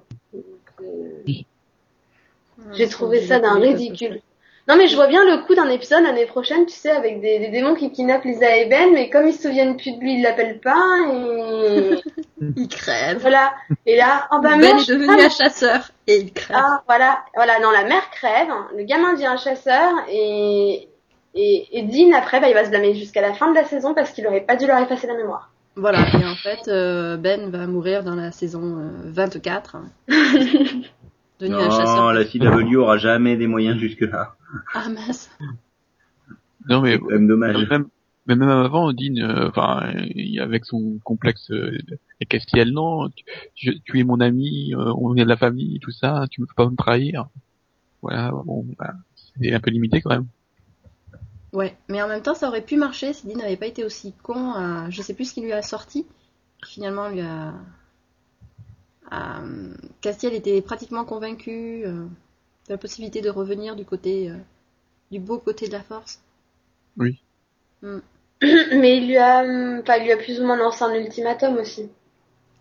Euh, 1.27 2.73
j'ai 2.73 2.87
trouvé 2.87 3.21
ça 3.21 3.39
d'un 3.39 3.59
ridicule. 3.59 4.21
Non 4.67 4.77
mais 4.77 4.87
je 4.87 4.95
vois 4.95 5.07
bien 5.07 5.23
le 5.23 5.45
coup 5.45 5.53
d'un 5.53 5.69
épisode 5.69 6.03
l'année 6.03 6.25
prochaine, 6.25 6.65
tu 6.65 6.73
sais, 6.73 6.89
avec 6.89 7.21
des, 7.21 7.37
des, 7.37 7.49
démons 7.49 7.75
qui 7.75 7.91
kidnappent 7.91 8.23
Lisa 8.23 8.57
et 8.57 8.65
Ben, 8.65 8.91
mais 8.93 9.11
comme 9.11 9.27
ils 9.27 9.33
se 9.33 9.43
souviennent 9.43 9.77
plus 9.77 9.91
de 9.91 9.99
lui, 9.99 10.15
ils 10.15 10.23
l'appellent 10.23 10.59
pas 10.59 10.97
et... 11.11 12.01
il 12.55 12.67
crève. 12.67 13.19
Voilà. 13.19 13.53
Et 13.85 13.95
là, 13.95 14.27
oh 14.31 14.39
bah 14.41 14.57
Ben 14.57 14.79
est 14.79 14.89
devenu 14.89 15.21
un 15.21 15.29
chasseur 15.29 15.91
et 16.07 16.17
il 16.17 16.33
crève. 16.33 16.57
Ah 16.59 16.81
voilà, 16.87 17.23
voilà. 17.35 17.59
Non, 17.59 17.69
la 17.69 17.83
mère 17.83 18.09
crève, 18.09 18.49
le 18.75 18.83
gamin 18.85 19.13
devient 19.13 19.27
un 19.27 19.37
chasseur 19.37 19.93
et 20.09 20.87
et, 21.35 21.67
et 21.71 21.83
Dean 21.83 22.17
après, 22.17 22.39
bah, 22.39 22.47
il 22.47 22.53
va 22.53 22.63
se 22.63 22.69
blâmer 22.69 22.95
jusqu'à 22.95 23.21
la 23.21 23.33
fin 23.33 23.51
de 23.51 23.55
la 23.55 23.65
saison 23.65 23.93
parce 23.93 24.11
qu'il 24.11 24.25
aurait 24.25 24.45
pas 24.45 24.55
dû 24.55 24.65
leur 24.65 24.79
effacer 24.79 25.05
la 25.05 25.15
mémoire. 25.15 25.51
Voilà. 25.75 25.99
Et 26.13 26.25
en 26.25 26.35
fait, 26.35 26.69
euh, 26.69 27.17
Ben 27.17 27.51
va 27.51 27.67
mourir 27.67 28.03
dans 28.03 28.15
la 28.15 28.31
saison 28.31 28.89
24. 29.03 29.77
non, 31.41 32.09
la 32.11 32.25
CW 32.25 32.75
aura 32.75 32.97
jamais 32.97 33.35
des 33.37 33.47
moyens 33.47 33.77
jusque-là. 33.77 34.35
Ah 34.73 34.89
mince. 34.89 35.29
Non 36.69 36.81
mais 36.81 36.97
même 36.97 37.27
dommage. 37.27 37.67
Même, 37.69 37.87
même 38.27 38.41
avant, 38.41 38.91
Dean, 38.91 39.17
euh, 39.17 39.49
enfin, 39.49 39.93
avec 40.39 40.65
son 40.65 40.97
complexe 41.03 41.51
euh, 41.51 41.77
Castiel, 42.27 42.71
non, 42.71 43.09
tu, 43.53 43.81
tu, 43.81 43.99
es 43.99 44.03
mon 44.03 44.19
ami, 44.19 44.73
euh, 44.73 44.93
on 44.97 45.15
est 45.15 45.23
de 45.23 45.29
la 45.29 45.37
famille, 45.37 45.79
tout 45.79 45.91
ça, 45.91 46.25
tu 46.31 46.41
ne 46.41 46.47
peux 46.47 46.53
pas 46.55 46.69
me 46.69 46.75
trahir. 46.75 47.27
Voilà, 48.01 48.31
bon, 48.31 48.65
bah, 48.79 48.93
c'est 49.15 49.53
un 49.53 49.59
peu 49.59 49.69
limité 49.69 50.01
quand 50.01 50.09
même. 50.11 50.27
Ouais, 51.53 51.77
mais 51.87 52.01
en 52.01 52.07
même 52.07 52.21
temps, 52.21 52.33
ça 52.33 52.47
aurait 52.47 52.65
pu 52.65 52.77
marcher 52.77 53.13
si 53.13 53.27
Dean 53.27 53.37
n'avait 53.37 53.57
pas 53.57 53.67
été 53.67 53.83
aussi 53.83 54.13
con. 54.23 54.53
À... 54.53 54.89
Je 54.89 55.01
sais 55.01 55.13
plus 55.13 55.29
ce 55.29 55.33
qu'il 55.35 55.43
lui 55.43 55.53
a 55.53 55.61
sorti. 55.61 56.05
Finalement, 56.65 57.09
lui 57.09 57.21
a 57.21 57.49
euh, 57.49 57.51
Castiel 60.01 60.33
était 60.33 60.61
pratiquement 60.61 61.05
convaincu 61.05 61.83
euh, 61.85 62.05
de 62.67 62.69
la 62.69 62.77
possibilité 62.77 63.21
de 63.21 63.29
revenir 63.29 63.75
du 63.75 63.85
côté 63.85 64.29
euh, 64.29 64.35
du 65.11 65.19
beau 65.19 65.37
côté 65.37 65.67
de 65.67 65.73
la 65.73 65.81
force. 65.81 66.19
Oui. 66.97 67.21
Mm. 67.81 67.99
Mais 68.41 68.97
il 68.97 69.07
lui 69.07 69.17
a, 69.17 69.43
pas, 69.83 69.99
lui 69.99 70.11
a 70.11 70.17
plus 70.17 70.39
ou 70.41 70.45
moins 70.45 70.57
lancé 70.57 70.83
un 70.83 70.93
ultimatum 70.93 71.57
aussi. 71.57 71.89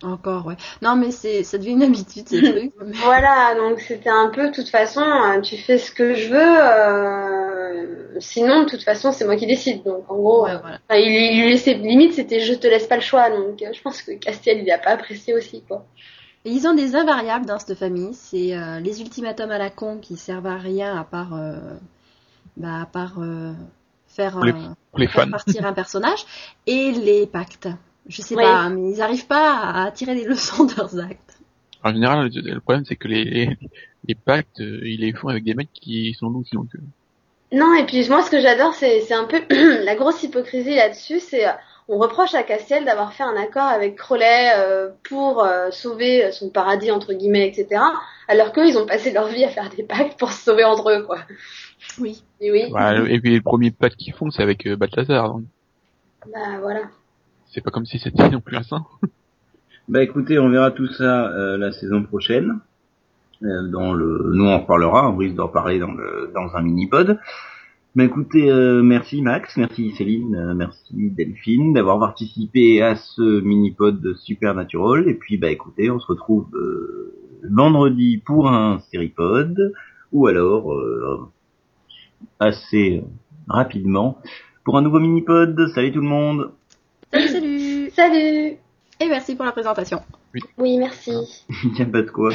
Encore, 0.03 0.47
ouais. 0.47 0.57
Non, 0.83 0.97
mais 0.97 1.11
c'est, 1.13 1.45
ça 1.45 1.57
devient 1.57 1.71
une 1.71 1.83
habitude, 1.85 2.29
ces 2.29 2.43
trucs. 2.43 2.73
Voilà, 3.05 3.55
donc 3.55 3.81
c'était 3.81 4.11
un 4.11 4.29
peu, 4.29 4.49
de 4.49 4.55
toute 4.55 4.69
façon, 4.69 5.03
tu 5.43 5.57
fais 5.57 5.79
ce 5.79 5.91
que 5.91 6.15
je 6.15 6.29
veux, 6.29 8.21
sinon, 8.21 8.65
de 8.65 8.69
toute 8.69 8.83
façon, 8.83 9.13
c'est 9.13 9.25
moi 9.25 9.37
qui 9.37 9.47
décide. 9.47 9.83
Donc, 9.85 10.11
en 10.11 10.17
gros, 10.17 10.47
il, 10.91 11.41
lui 11.41 11.49
laissait, 11.49 11.75
limite, 11.75 12.13
c'était 12.13 12.41
je 12.41 12.53
te 12.53 12.67
laisse 12.67 12.87
pas 12.87 12.97
le 12.97 13.03
choix. 13.03 13.31
Donc, 13.31 13.59
je 13.61 13.81
pense 13.81 14.03
que 14.03 14.13
Castiel, 14.13 14.63
il 14.63 14.71
a 14.71 14.79
pas 14.79 14.91
apprécié 14.91 15.33
aussi, 15.33 15.63
quoi 15.67 15.87
ils 16.45 16.67
ont 16.67 16.75
des 16.75 16.95
invariables 16.95 17.47
dans 17.47 17.59
cette 17.59 17.79
famille. 17.79 18.15
C'est 18.15 18.57
euh, 18.57 18.81
les 18.81 19.01
ultimatums 19.01 19.51
à 19.51 19.59
la 19.59 19.71
con 19.71 19.99
qui 19.99 20.17
servent 20.17 20.47
à 20.47 20.57
rien 20.57 20.97
à 20.97 21.05
part, 21.05 21.35
euh, 21.35 21.59
bah, 22.57 22.83
à 22.83 22.87
part 22.87 23.19
euh, 23.19 23.53
faire, 24.09 24.39
partir 25.31 25.67
un 25.67 25.73
personnage 25.73 26.25
et 26.67 26.93
les 26.93 27.27
pactes. 27.27 27.69
Je 28.07 28.21
sais 28.21 28.35
pas, 28.35 28.69
mais 28.69 28.93
ils 28.93 28.99
n'arrivent 28.99 29.27
pas 29.27 29.85
à 29.87 29.91
tirer 29.91 30.15
des 30.15 30.25
leçons 30.25 30.65
de 30.67 30.75
leurs 30.77 30.99
actes. 31.01 31.39
En 31.83 31.93
général, 31.93 32.31
le, 32.33 32.61
problème 32.61 32.85
c'est 32.87 32.97
que 32.97 33.09
les, 33.09 33.59
les 34.07 34.15
pactes, 34.15 34.59
ils 34.59 35.01
les 35.01 35.13
font 35.13 35.29
avec 35.29 35.45
des 35.45 35.55
mecs 35.55 35.73
qui 35.73 36.15
sont 36.15 36.27
ont 36.27 36.43
que. 36.43 36.79
Non, 37.53 37.75
et 37.75 37.85
puis 37.87 38.07
moi 38.09 38.23
ce 38.23 38.31
que 38.31 38.41
j'adore, 38.41 38.75
c'est 38.75 39.13
un 39.13 39.25
peu 39.25 39.43
la 39.85 39.95
grosse 39.95 40.23
hypocrisie 40.23 40.75
là-dessus, 40.75 41.21
c'est 41.21 41.45
on 41.89 41.99
reproche 41.99 42.35
à 42.35 42.43
Castiel 42.43 42.85
d'avoir 42.85 43.13
fait 43.13 43.25
un 43.25 43.37
accord 43.37 43.65
avec 43.65 43.97
Crowley 43.97 44.53
euh, 44.57 44.91
pour 45.09 45.45
euh, 45.45 45.71
sauver 45.71 46.33
son 46.33 46.49
paradis 46.49 46.91
entre 46.91 47.13
guillemets, 47.13 47.47
etc. 47.47 47.83
Alors 48.27 48.53
qu'eux, 48.53 48.67
ils 48.67 48.79
ont 48.79 48.87
passé 48.87 49.13
leur 49.13 49.29
vie 49.29 49.45
à 49.45 49.49
faire 49.49 49.69
des 49.69 49.83
pactes 49.83 50.19
pour 50.19 50.33
se 50.33 50.45
sauver 50.45 50.65
entre 50.65 50.91
eux, 50.91 51.03
quoi. 51.03 51.19
Oui. 52.01 52.23
Et 52.41 52.51
oui. 52.51 52.73
et 53.09 53.21
puis 53.21 53.35
le 53.37 53.43
premier 53.43 53.71
pacte 53.71 53.97
qu'ils 53.97 54.15
font, 54.15 54.31
c'est 54.31 54.43
avec 54.43 54.67
euh, 54.67 54.77
Balthazar. 54.77 55.39
Bah 56.33 56.59
voilà. 56.61 56.81
C'est 57.53 57.61
pas 57.61 57.71
comme 57.71 57.85
si 57.85 57.99
c'était 57.99 58.31
non 58.31 58.41
plus 58.41 58.57
un 58.57 58.63
saint. 58.63 58.87
bah 59.89 60.03
écoutez, 60.03 60.39
on 60.39 60.49
verra 60.49 60.71
tout 60.71 60.89
ça 60.89 61.29
la 61.59 61.71
saison 61.71 62.03
prochaine. 62.03 62.61
dans 63.43 63.93
le, 63.93 64.33
nous 64.33 64.45
on 64.45 64.55
en 64.55 64.61
reparlera, 64.61 65.11
on 65.11 65.17
risque 65.17 65.37
d'en 65.37 65.49
parler 65.49 65.79
dans 65.79 65.93
le 65.93 66.33
dans 66.35 66.57
un 66.57 66.63
mini 66.63 66.87
pod. 66.87 67.19
Bah 67.97 68.03
écoutez, 68.03 68.51
euh, 68.51 68.83
merci 68.83 69.23
Max, 69.23 69.57
merci 69.57 69.93
Céline, 69.93 70.35
euh, 70.35 70.53
merci 70.53 70.93
Delphine 70.93 71.73
d'avoir 71.73 72.01
participé 72.01 72.83
à 72.83 72.97
ce 72.97 73.41
mini-pod 73.41 74.01
de 74.01 74.15
Supernatural. 74.15 75.09
Et 75.09 75.15
puis 75.15 75.39
bah 75.39 75.49
écoutez, 75.51 75.91
on 75.91 76.01
se 76.01 76.07
retrouve 76.09 76.49
euh, 76.55 77.15
vendredi 77.49 78.19
pour 78.19 78.49
un 78.49 78.81
série-pod, 78.91 79.73
ou 80.13 80.27
alors 80.27 81.31
assez 82.41 83.05
rapidement 83.47 84.19
pour 84.65 84.77
un 84.77 84.83
nouveau 84.83 84.99
mini-pod. 84.99 85.69
Salut 85.73 85.93
tout 85.93 86.01
le 86.01 86.09
monde 86.09 86.51
Salut, 87.13 87.91
salut 87.91 87.91
Salut 87.91 88.57
Et 89.01 89.09
merci 89.09 89.37
pour 89.37 89.45
la 89.45 89.53
présentation. 89.53 90.01
Oui, 90.59 90.79
merci. 90.79 91.13
Il 91.65 91.73
n'y 91.73 91.83
a 91.83 91.87
pas 91.87 92.03
de 92.03 92.11
quoi. 92.11 92.33